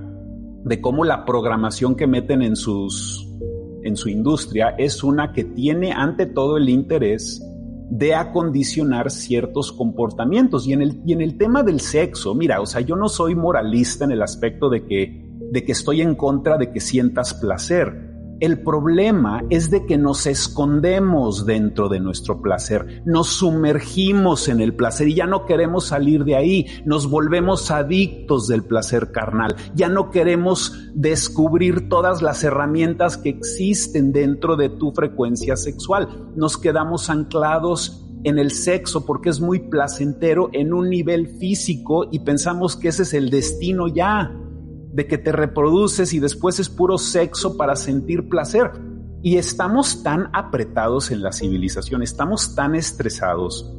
de 0.65 0.81
cómo 0.83 1.05
la 1.05 1.25
programación 1.25 1.95
que 1.95 2.07
meten 2.07 2.43
en 2.43 2.57
sus 2.57 3.26
en 3.87 3.97
su 3.97 4.09
industria 4.09 4.75
es 4.79 5.03
una 5.05 5.33
que 5.33 5.45
tiene 5.45 5.93
ante 5.93 6.27
todo 6.27 6.57
el 6.57 6.69
interés 6.69 7.43
de 7.89 8.15
acondicionar 8.15 9.11
ciertos 9.11 9.73
comportamientos. 9.73 10.67
Y 10.67 10.73
en 10.73 10.83
el, 10.83 11.01
y 11.07 11.13
en 11.13 11.21
el 11.21 11.39
tema 11.39 11.63
del 11.63 11.81
sexo, 11.81 12.35
mira, 12.35 12.61
o 12.61 12.67
sea, 12.67 12.81
yo 12.81 12.97
no 12.97 13.09
soy 13.09 13.35
moralista 13.35 14.05
en 14.05 14.11
el 14.11 14.23
aspecto 14.23 14.69
de 14.69 14.85
que, 14.85 15.25
de 15.53 15.65
que 15.65 15.73
estoy 15.73 16.01
en 16.01 16.15
contra 16.15 16.59
de 16.59 16.73
que 16.73 16.81
sientas 16.81 17.35
placer. 17.35 18.16
El 18.39 18.63
problema 18.63 19.43
es 19.49 19.71
de 19.71 19.87
que 19.87 19.97
nos 19.97 20.27
escondemos 20.27 21.47
dentro 21.47 21.89
de 21.89 22.01
nuestro 22.01 22.43
placer, 22.43 23.03
nos 23.07 23.29
sumergimos 23.29 24.49
en 24.49 24.61
el 24.61 24.75
placer 24.75 25.09
y 25.09 25.15
ya 25.15 25.27
no 25.27 25.47
queremos 25.47 25.87
salir 25.87 26.25
de 26.25 26.37
ahí, 26.37 26.67
nos 26.85 27.09
volvemos 27.09 27.71
adictos 27.71 28.47
del 28.47 28.63
placer 28.65 29.11
carnal, 29.11 29.57
ya 29.75 29.89
no 29.89 30.11
queremos 30.11 30.91
descubrir 30.95 31.89
todas 31.89 32.21
las 32.21 32.45
herramientas 32.45 33.17
que 33.17 33.31
existen 33.31 34.13
dentro 34.13 34.57
de 34.57 34.69
tu 34.69 34.93
frecuencia 34.93 35.57
sexual, 35.57 36.31
nos 36.37 36.59
quedamos 36.59 37.09
anclados 37.09 38.07
en 38.25 38.39
el 38.39 38.51
sexo 38.51 39.07
porque 39.07 39.31
es 39.31 39.41
muy 39.41 39.61
placentero 39.61 40.51
en 40.53 40.75
un 40.75 40.91
nivel 40.91 41.39
físico 41.39 42.07
y 42.11 42.19
pensamos 42.19 42.77
que 42.77 42.89
ese 42.89 43.05
es 43.05 43.15
el 43.15 43.31
destino 43.31 43.89
ya 43.89 44.31
de 44.97 45.07
que 45.07 45.19
te 45.19 45.31
reproduces 45.31 46.15
y 46.15 46.21
después 46.21 46.59
es 46.59 46.71
puro 46.71 46.97
sexo 46.97 47.59
para 47.59 47.77
sentir 47.77 48.31
placer. 48.31 48.71
Y 49.23 49.37
estamos 49.37 50.03
tan 50.03 50.31
apretados 50.33 51.11
en 51.11 51.21
la 51.23 51.33
civilización, 51.33 52.03
estamos 52.03 52.55
tan 52.55 52.75
estresados 52.75 53.77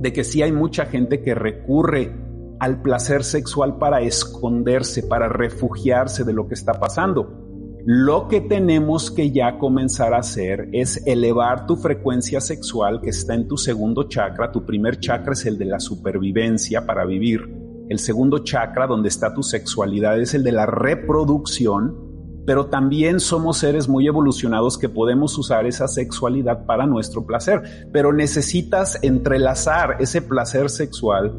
de 0.00 0.12
que 0.12 0.24
sí 0.24 0.42
hay 0.42 0.50
mucha 0.50 0.86
gente 0.86 1.22
que 1.22 1.36
recurre 1.36 2.12
al 2.58 2.82
placer 2.82 3.22
sexual 3.22 3.78
para 3.78 4.00
esconderse, 4.00 5.04
para 5.04 5.28
refugiarse 5.28 6.24
de 6.24 6.32
lo 6.32 6.48
que 6.48 6.54
está 6.54 6.72
pasando. 6.72 7.44
Lo 7.84 8.26
que 8.26 8.40
tenemos 8.40 9.12
que 9.12 9.30
ya 9.30 9.58
comenzar 9.58 10.12
a 10.12 10.18
hacer 10.18 10.70
es 10.72 11.06
elevar 11.06 11.66
tu 11.66 11.76
frecuencia 11.76 12.40
sexual 12.40 13.00
que 13.00 13.10
está 13.10 13.34
en 13.34 13.46
tu 13.46 13.56
segundo 13.56 14.08
chakra. 14.08 14.50
Tu 14.50 14.66
primer 14.66 14.98
chakra 14.98 15.34
es 15.34 15.46
el 15.46 15.56
de 15.56 15.66
la 15.66 15.78
supervivencia 15.78 16.84
para 16.84 17.04
vivir 17.04 17.67
el 17.88 17.98
segundo 17.98 18.38
chakra, 18.40 18.86
donde 18.86 19.08
está 19.08 19.32
tu 19.32 19.42
sexualidad, 19.42 20.20
es 20.20 20.34
el 20.34 20.44
de 20.44 20.52
la 20.52 20.66
reproducción, 20.66 21.96
pero 22.46 22.66
también 22.66 23.20
somos 23.20 23.58
seres 23.58 23.88
muy 23.88 24.06
evolucionados 24.06 24.78
que 24.78 24.88
podemos 24.88 25.36
usar 25.38 25.66
esa 25.66 25.88
sexualidad 25.88 26.66
para 26.66 26.86
nuestro 26.86 27.26
placer, 27.26 27.88
pero 27.92 28.12
necesitas 28.12 28.98
entrelazar 29.02 29.96
ese 30.00 30.22
placer 30.22 30.70
sexual 30.70 31.34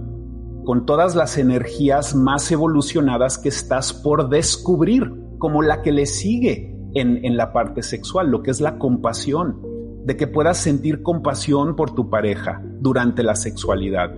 con 0.65 0.85
todas 0.85 1.15
las 1.15 1.37
energías 1.37 2.15
más 2.15 2.51
evolucionadas 2.51 3.37
que 3.37 3.49
estás 3.49 3.93
por 3.93 4.29
descubrir, 4.29 5.11
como 5.39 5.61
la 5.61 5.81
que 5.81 5.91
le 5.91 6.05
sigue 6.05 6.75
en, 6.93 7.23
en 7.25 7.37
la 7.37 7.53
parte 7.53 7.81
sexual, 7.81 8.29
lo 8.29 8.43
que 8.43 8.51
es 8.51 8.61
la 8.61 8.77
compasión, 8.77 9.61
de 10.05 10.15
que 10.15 10.27
puedas 10.27 10.57
sentir 10.57 11.01
compasión 11.01 11.75
por 11.75 11.95
tu 11.95 12.09
pareja 12.09 12.61
durante 12.81 13.23
la 13.23 13.35
sexualidad 13.35 14.11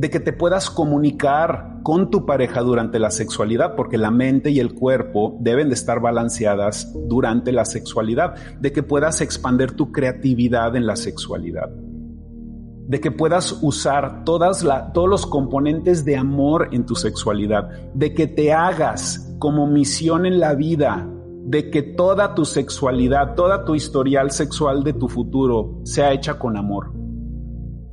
de 0.00 0.08
que 0.08 0.18
te 0.18 0.32
puedas 0.32 0.70
comunicar 0.70 1.80
con 1.82 2.08
tu 2.08 2.24
pareja 2.24 2.62
durante 2.62 2.98
la 2.98 3.10
sexualidad, 3.10 3.76
porque 3.76 3.98
la 3.98 4.10
mente 4.10 4.50
y 4.50 4.58
el 4.58 4.72
cuerpo 4.72 5.36
deben 5.40 5.68
de 5.68 5.74
estar 5.74 6.00
balanceadas 6.00 6.90
durante 7.06 7.52
la 7.52 7.66
sexualidad, 7.66 8.34
de 8.58 8.72
que 8.72 8.82
puedas 8.82 9.20
expander 9.20 9.72
tu 9.72 9.92
creatividad 9.92 10.74
en 10.74 10.86
la 10.86 10.96
sexualidad, 10.96 11.68
de 11.68 12.98
que 12.98 13.10
puedas 13.10 13.58
usar 13.60 14.24
todos 14.24 14.64
los 15.06 15.26
componentes 15.26 16.06
de 16.06 16.16
amor 16.16 16.70
en 16.72 16.86
tu 16.86 16.94
sexualidad, 16.94 17.68
de 17.92 18.14
que 18.14 18.26
te 18.26 18.54
hagas 18.54 19.36
como 19.38 19.66
misión 19.66 20.24
en 20.24 20.40
la 20.40 20.54
vida 20.54 21.06
de 21.44 21.68
que 21.68 21.82
toda 21.82 22.34
tu 22.34 22.46
sexualidad, 22.46 23.34
toda 23.34 23.66
tu 23.66 23.74
historial 23.74 24.30
sexual 24.30 24.82
de 24.82 24.94
tu 24.94 25.08
futuro 25.08 25.80
sea 25.84 26.12
hecha 26.12 26.38
con 26.38 26.56
amor. 26.56 26.94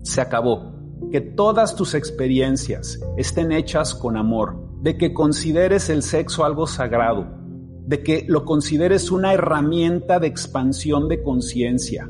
Se 0.04 0.22
acabó 0.22 0.77
que 1.12 1.22
todas 1.22 1.76
tus 1.76 1.94
experiencias 1.94 3.00
estén 3.18 3.52
hechas 3.52 3.96
con 3.96 4.18
amor, 4.18 4.58
de 4.82 4.98
que 4.98 5.14
consideres 5.14 5.90
el 5.90 6.04
sexo 6.04 6.44
algo 6.44 6.68
sagrado, 6.68 7.28
de 7.86 8.04
que 8.04 8.26
lo 8.28 8.44
consideres 8.46 9.12
una 9.12 9.34
herramienta 9.34 10.20
de 10.20 10.28
expansión 10.28 11.08
de 11.08 11.24
conciencia. 11.24 12.10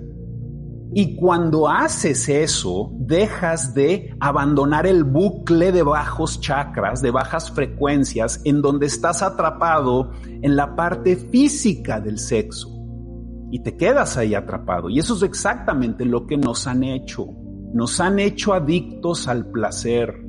Y 0.94 1.16
cuando 1.16 1.70
haces 1.70 2.28
eso, 2.30 2.92
dejas 2.94 3.76
de 3.76 4.16
abandonar 4.20 4.88
el 4.88 5.04
bucle 5.04 5.72
de 5.72 5.84
bajos 5.84 6.40
chakras, 6.42 7.02
de 7.02 7.12
bajas 7.12 7.52
frecuencias, 7.52 8.42
en 8.46 8.62
donde 8.62 8.88
estás 8.88 9.22
atrapado 9.22 10.12
en 10.26 10.56
la 10.56 10.76
parte 10.76 11.16
física 11.16 12.00
del 12.00 12.18
sexo. 12.18 12.70
Y 13.52 13.62
te 13.62 13.78
quedas 13.78 14.18
ahí 14.18 14.34
atrapado. 14.34 14.90
Y 14.90 14.98
eso 14.98 15.16
es 15.16 15.24
exactamente 15.24 16.04
lo 16.04 16.26
que 16.26 16.38
nos 16.38 16.66
han 16.68 16.84
hecho 16.84 17.28
nos 17.74 18.00
han 18.00 18.20
hecho 18.20 18.54
adictos 18.54 19.28
al 19.28 19.52
placer 19.52 20.24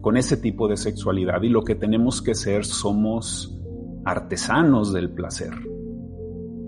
con 0.00 0.16
ese 0.16 0.36
tipo 0.36 0.68
de 0.68 0.76
sexualidad 0.76 1.42
y 1.42 1.48
lo 1.48 1.62
que 1.62 1.74
tenemos 1.74 2.22
que 2.22 2.34
ser 2.34 2.64
somos 2.64 3.60
artesanos 4.04 4.92
del 4.92 5.10
placer. 5.10 5.52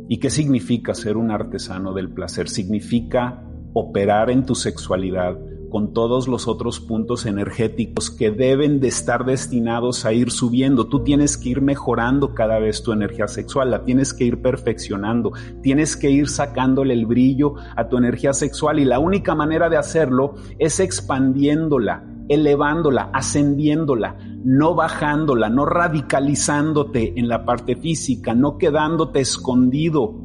¿Y 0.09 0.19
qué 0.19 0.29
significa 0.29 0.95
ser 0.95 1.17
un 1.17 1.31
artesano 1.31 1.95
del 1.95 2.13
placer? 2.13 2.49
Significa 2.49 3.43
operar 3.73 4.31
en 4.31 4.45
tu 4.45 4.55
sexualidad 4.55 5.39
con 5.73 5.95
todos 5.95 6.29
los 6.29 6.49
otros 6.49 6.81
puntos 6.81 7.25
energéticos 7.25 8.11
que 8.11 8.31
deben 8.31 8.79
de 8.79 8.89
estar 8.89 9.25
destinados 9.25 10.05
a 10.05 10.13
ir 10.13 10.31
subiendo. 10.31 10.87
Tú 10.87 11.03
tienes 11.03 11.39
que 11.39 11.49
ir 11.49 11.63
mejorando 11.63 12.35
cada 12.35 12.59
vez 12.59 12.83
tu 12.83 12.93
energía 12.93 13.27
sexual, 13.27 13.71
la 13.71 13.83
tienes 13.83 14.13
que 14.13 14.25
ir 14.25 14.43
perfeccionando, 14.43 15.33
tienes 15.63 15.97
que 15.97 16.11
ir 16.11 16.29
sacándole 16.29 16.93
el 16.93 17.07
brillo 17.07 17.55
a 17.75 17.89
tu 17.89 17.97
energía 17.97 18.35
sexual 18.35 18.81
y 18.81 18.85
la 18.85 18.99
única 18.99 19.35
manera 19.35 19.71
de 19.71 19.79
hacerlo 19.79 20.35
es 20.59 20.79
expandiéndola, 20.79 22.05
elevándola, 22.29 23.09
ascendiéndola, 23.15 24.19
no 24.45 24.75
bajándola, 24.75 25.49
no 25.49 25.65
radicalizándote 25.65 27.19
en 27.19 27.29
la 27.29 27.47
parte 27.47 27.77
física, 27.77 28.35
no 28.35 28.59
quedándote 28.59 29.21
escondido 29.21 30.21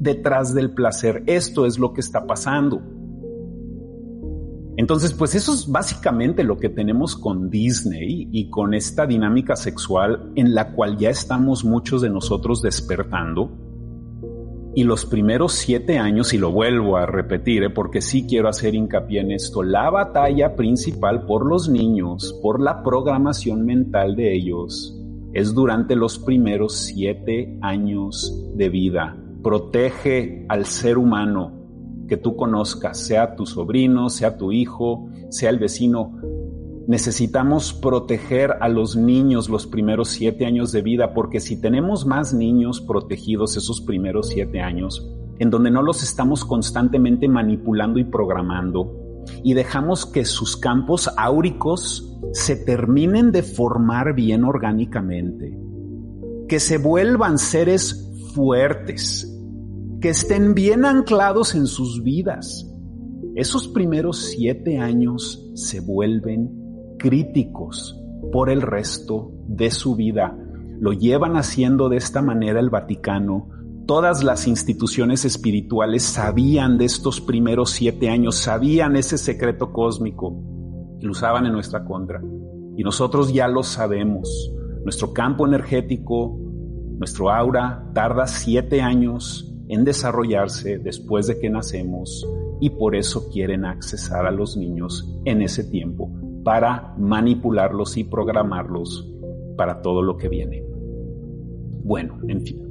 detrás 0.00 0.54
del 0.54 0.72
placer. 0.72 1.22
Esto 1.26 1.66
es 1.66 1.78
lo 1.78 1.92
que 1.92 2.00
está 2.00 2.26
pasando. 2.26 2.97
Entonces, 4.78 5.12
pues 5.12 5.34
eso 5.34 5.52
es 5.54 5.66
básicamente 5.66 6.44
lo 6.44 6.56
que 6.56 6.68
tenemos 6.68 7.16
con 7.16 7.50
Disney 7.50 8.28
y 8.30 8.48
con 8.48 8.74
esta 8.74 9.08
dinámica 9.08 9.56
sexual 9.56 10.30
en 10.36 10.54
la 10.54 10.70
cual 10.70 10.96
ya 10.96 11.10
estamos 11.10 11.64
muchos 11.64 12.00
de 12.00 12.10
nosotros 12.10 12.62
despertando. 12.62 13.50
Y 14.76 14.84
los 14.84 15.04
primeros 15.04 15.54
siete 15.54 15.98
años, 15.98 16.32
y 16.32 16.38
lo 16.38 16.52
vuelvo 16.52 16.96
a 16.96 17.06
repetir, 17.06 17.64
¿eh? 17.64 17.70
porque 17.70 18.00
sí 18.00 18.24
quiero 18.28 18.48
hacer 18.48 18.76
hincapié 18.76 19.22
en 19.22 19.32
esto, 19.32 19.64
la 19.64 19.90
batalla 19.90 20.54
principal 20.54 21.26
por 21.26 21.44
los 21.44 21.68
niños, 21.68 22.38
por 22.40 22.60
la 22.60 22.84
programación 22.84 23.66
mental 23.66 24.14
de 24.14 24.32
ellos, 24.32 24.96
es 25.32 25.54
durante 25.54 25.96
los 25.96 26.20
primeros 26.20 26.76
siete 26.76 27.58
años 27.62 28.32
de 28.54 28.68
vida. 28.68 29.16
Protege 29.42 30.46
al 30.48 30.66
ser 30.66 30.98
humano 30.98 31.57
que 32.08 32.16
tú 32.16 32.34
conozcas, 32.34 32.98
sea 32.98 33.36
tu 33.36 33.46
sobrino, 33.46 34.08
sea 34.08 34.36
tu 34.36 34.50
hijo, 34.50 35.08
sea 35.28 35.50
el 35.50 35.58
vecino. 35.58 36.16
Necesitamos 36.88 37.74
proteger 37.74 38.56
a 38.60 38.68
los 38.68 38.96
niños 38.96 39.48
los 39.48 39.66
primeros 39.66 40.08
siete 40.08 40.46
años 40.46 40.72
de 40.72 40.82
vida, 40.82 41.12
porque 41.12 41.38
si 41.38 41.60
tenemos 41.60 42.06
más 42.06 42.32
niños 42.32 42.80
protegidos 42.80 43.56
esos 43.56 43.80
primeros 43.82 44.28
siete 44.28 44.60
años, 44.60 45.06
en 45.38 45.50
donde 45.50 45.70
no 45.70 45.82
los 45.82 46.02
estamos 46.02 46.44
constantemente 46.44 47.28
manipulando 47.28 47.98
y 47.98 48.04
programando, 48.04 49.24
y 49.44 49.52
dejamos 49.52 50.06
que 50.06 50.24
sus 50.24 50.56
campos 50.56 51.10
áuricos 51.16 52.18
se 52.32 52.56
terminen 52.56 53.32
de 53.32 53.42
formar 53.42 54.14
bien 54.14 54.44
orgánicamente, 54.44 55.58
que 56.48 56.58
se 56.58 56.78
vuelvan 56.78 57.38
seres 57.38 58.10
fuertes, 58.34 59.37
que 60.00 60.10
estén 60.10 60.54
bien 60.54 60.84
anclados 60.84 61.54
en 61.54 61.66
sus 61.66 62.02
vidas. 62.02 62.70
Esos 63.34 63.66
primeros 63.68 64.18
siete 64.18 64.78
años 64.78 65.50
se 65.54 65.80
vuelven 65.80 66.96
críticos 66.98 68.00
por 68.32 68.50
el 68.50 68.62
resto 68.62 69.32
de 69.48 69.70
su 69.70 69.96
vida. 69.96 70.36
Lo 70.80 70.92
llevan 70.92 71.36
haciendo 71.36 71.88
de 71.88 71.96
esta 71.96 72.22
manera 72.22 72.60
el 72.60 72.70
Vaticano. 72.70 73.48
Todas 73.86 74.22
las 74.22 74.46
instituciones 74.46 75.24
espirituales 75.24 76.04
sabían 76.04 76.78
de 76.78 76.84
estos 76.84 77.20
primeros 77.20 77.70
siete 77.70 78.08
años, 78.08 78.36
sabían 78.36 78.94
ese 78.94 79.18
secreto 79.18 79.72
cósmico 79.72 80.40
y 81.00 81.06
lo 81.06 81.12
usaban 81.12 81.46
en 81.46 81.52
nuestra 81.52 81.84
contra. 81.84 82.22
Y 82.76 82.84
nosotros 82.84 83.32
ya 83.32 83.48
lo 83.48 83.64
sabemos. 83.64 84.52
Nuestro 84.84 85.12
campo 85.12 85.44
energético, 85.46 86.38
nuestro 86.98 87.30
aura, 87.30 87.90
tarda 87.94 88.28
siete 88.28 88.80
años 88.80 89.47
en 89.68 89.84
desarrollarse 89.84 90.78
después 90.78 91.26
de 91.26 91.38
que 91.38 91.50
nacemos 91.50 92.26
y 92.60 92.70
por 92.70 92.96
eso 92.96 93.28
quieren 93.30 93.64
accesar 93.64 94.26
a 94.26 94.30
los 94.30 94.56
niños 94.56 95.08
en 95.24 95.42
ese 95.42 95.64
tiempo 95.64 96.10
para 96.42 96.94
manipularlos 96.98 97.96
y 97.96 98.04
programarlos 98.04 99.06
para 99.56 99.82
todo 99.82 100.02
lo 100.02 100.16
que 100.16 100.28
viene. 100.28 100.64
Bueno, 101.84 102.18
en 102.28 102.42
fin. 102.42 102.68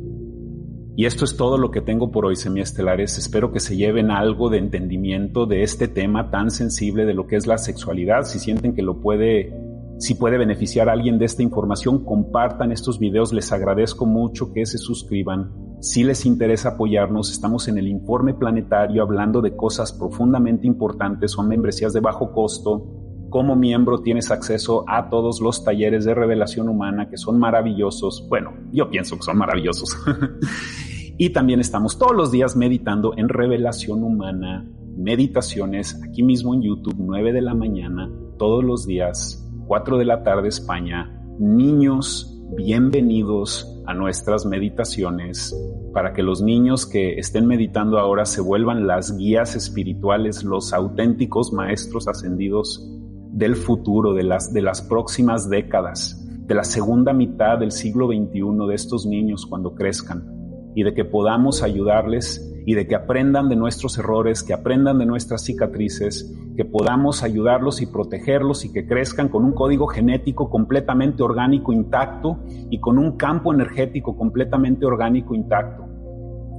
Y 0.96 1.06
esto 1.06 1.26
es 1.26 1.38
todo 1.38 1.60
lo 1.60 1.70
que 1.70 1.82
tengo 1.82 2.10
por 2.10 2.26
hoy, 2.26 2.36
semiestelares. 2.36 3.20
Espero 3.20 3.52
que 3.52 3.60
se 3.60 3.78
lleven 3.78 4.10
algo 4.10 4.50
de 4.50 4.58
entendimiento 4.58 5.46
de 5.46 5.62
este 5.62 5.88
tema 5.88 6.32
tan 6.32 6.50
sensible 6.50 7.06
de 7.06 7.14
lo 7.14 7.28
que 7.28 7.36
es 7.36 7.46
la 7.46 7.60
sexualidad. 7.60 8.24
Si 8.24 8.40
sienten 8.40 8.74
que 8.74 8.82
lo 8.82 9.00
puede, 9.00 9.54
si 10.00 10.16
puede 10.16 10.40
beneficiar 10.40 10.90
a 10.90 10.94
alguien 10.94 11.20
de 11.20 11.26
esta 11.26 11.44
información, 11.44 12.04
compartan 12.04 12.72
estos 12.72 12.98
videos. 12.98 13.32
Les 13.32 13.52
agradezco 13.52 14.08
mucho 14.08 14.52
que 14.54 14.66
se 14.66 14.80
suscriban 14.80 15.67
Si 15.80 16.04
les 16.04 16.26
interesa 16.26 16.70
apoyarnos, 16.70 17.32
estamos 17.32 17.68
en 17.68 17.78
el 17.78 17.88
informe 17.88 18.34
planetario 18.34 19.04
hablando 19.04 19.42
de 19.42 19.56
cosas 19.56 19.94
profundamente 19.94 20.66
importantes, 20.66 21.32
son 21.32 21.48
membresías 21.48 21.94
de 21.94 22.00
bajo 22.00 22.32
costo. 22.32 22.84
Como 23.30 23.56
miembro 23.56 24.02
tienes 24.02 24.32
acceso 24.32 24.86
a 24.88 25.10
todos 25.10 25.40
los 25.40 25.64
talleres 25.64 26.04
de 26.06 26.16
revelación 26.16 26.68
humana 26.68 27.10
que 27.10 27.18
son 27.18 27.38
maravillosos. 27.38 28.26
Bueno, 28.28 28.54
yo 28.72 28.90
pienso 28.90 29.18
que 29.18 29.24
son 29.24 29.38
maravillosos. 29.38 29.96
y 31.18 31.30
también 31.30 31.60
estamos 31.60 32.00
todos 32.00 32.16
los 32.16 32.32
días 32.32 32.56
meditando 32.56 33.14
en 33.16 33.30
revelación 33.30 34.04
humana, 34.04 34.68
meditaciones 34.96 36.02
aquí 36.04 36.24
mismo 36.24 36.56
en 36.56 36.64
YouTube, 36.64 36.96
9 36.98 37.34
de 37.34 37.42
la 37.42 37.54
mañana, 37.54 38.10
todos 38.40 38.64
los 38.64 38.88
días, 38.88 39.48
4 39.68 40.00
de 40.00 40.06
la 40.06 40.24
tarde 40.24 40.48
España. 40.48 41.14
Niños, 41.38 42.37
bienvenidos 42.56 43.82
a 43.86 43.94
nuestras 43.94 44.46
meditaciones 44.46 45.56
para 45.94 46.14
que 46.14 46.24
los 46.24 46.42
niños 46.42 46.86
que 46.86 47.20
estén 47.20 47.46
meditando 47.46 48.00
ahora 48.00 48.26
se 48.26 48.42
vuelvan 48.42 48.88
las 48.88 49.18
guías 49.18 49.56
espirituales, 49.56 50.44
los 50.44 50.74
auténticos 50.74 51.52
maestros 51.52 52.08
ascendidos 52.08 52.90
del 53.32 53.56
futuro, 53.56 54.14
de 54.14 54.24
las, 54.24 54.54
de 54.54 54.62
las 54.62 54.82
próximas 54.82 55.50
décadas, 55.50 56.26
de 56.46 56.56
la 56.56 56.64
segunda 56.64 57.14
mitad 57.14 57.58
del 57.58 57.72
siglo 57.72 58.08
XXI 58.08 58.68
de 58.68 58.76
estos 58.76 59.06
niños 59.06 59.46
cuando 59.46 59.76
crezcan 59.76 60.26
y 60.74 60.84
de 60.84 60.94
que 60.94 61.06
podamos 61.06 61.64
ayudarles 61.64 62.54
y 62.66 62.76
de 62.76 62.88
que 62.88 62.96
aprendan 62.96 63.50
de 63.50 63.56
nuestros 63.56 63.98
errores, 63.98 64.44
que 64.44 64.54
aprendan 64.54 65.00
de 65.00 65.06
nuestras 65.06 65.44
cicatrices, 65.44 66.34
que 66.58 66.66
podamos 66.66 67.22
ayudarlos 67.22 67.84
y 67.84 67.86
protegerlos 67.86 68.66
y 68.66 68.74
que 68.74 68.88
crezcan 68.88 69.30
con 69.30 69.46
un 69.46 69.54
código 69.54 69.86
genético 69.86 70.50
completamente 70.50 71.22
orgánico 71.22 71.72
intacto 71.72 72.40
y 72.72 72.80
con 72.80 72.98
un 72.98 73.16
campo 73.16 73.54
energético 73.54 74.18
completamente 74.18 74.84
orgánico 74.88 75.36
intacto, 75.36 75.86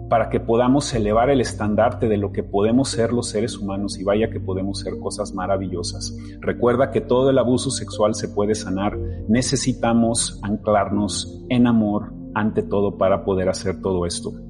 para 0.08 0.30
que 0.30 0.38
podamos 0.38 0.94
elevar 0.94 1.30
el 1.30 1.40
estandarte 1.40 2.08
de 2.08 2.16
lo 2.16 2.30
que 2.30 2.44
podemos 2.44 2.90
ser 2.90 3.12
los 3.12 3.28
seres 3.28 3.58
humanos 3.58 3.98
y 3.98 4.04
vaya 4.04 4.30
que 4.30 4.38
podemos 4.38 4.78
ser 4.78 5.00
cosas 5.00 5.34
maravillosas. 5.34 6.16
Recuerda 6.40 6.92
que 6.92 7.00
todo 7.00 7.30
el 7.30 7.38
abuso 7.38 7.70
sexual 7.70 8.14
se 8.14 8.28
puede 8.28 8.54
sanar, 8.54 8.96
necesitamos 9.28 10.40
anclarnos 10.44 11.44
en 11.48 11.66
amor 11.66 12.12
ante 12.36 12.62
todo 12.62 12.96
para 12.98 13.24
poder 13.24 13.48
hacer 13.48 13.82
todo 13.82 14.06
esto. 14.06 14.47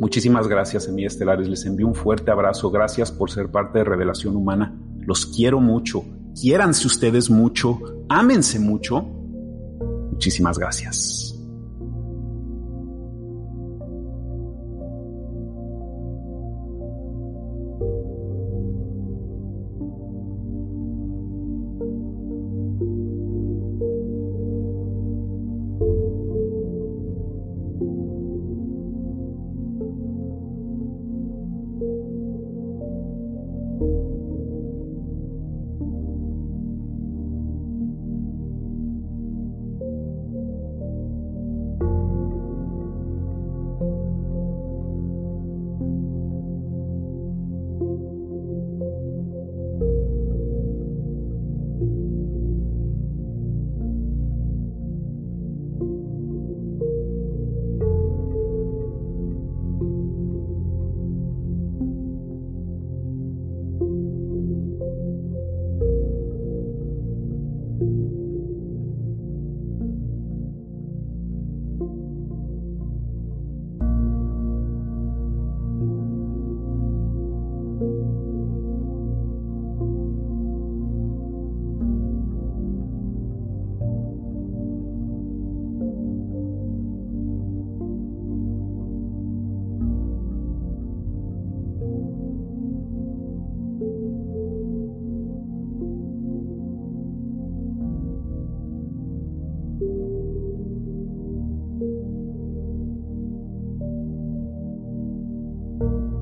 Muchísimas 0.00 0.46
gracias, 0.46 0.84
Semillas 0.84 1.14
Estelares. 1.14 1.48
Les 1.48 1.64
envío 1.64 1.86
un 1.86 1.94
fuerte 1.94 2.30
abrazo. 2.30 2.70
Gracias 2.70 3.10
por 3.10 3.30
ser 3.30 3.50
parte 3.50 3.78
de 3.78 3.84
Revelación 3.84 4.36
Humana. 4.36 4.78
Los 5.00 5.26
quiero 5.26 5.60
mucho. 5.60 6.04
Quiéranse 6.38 6.86
ustedes 6.86 7.30
mucho. 7.30 7.78
Ámense 8.08 8.58
mucho. 8.58 9.02
Muchísimas 10.10 10.58
gracias. 10.58 11.25
you 105.80 106.15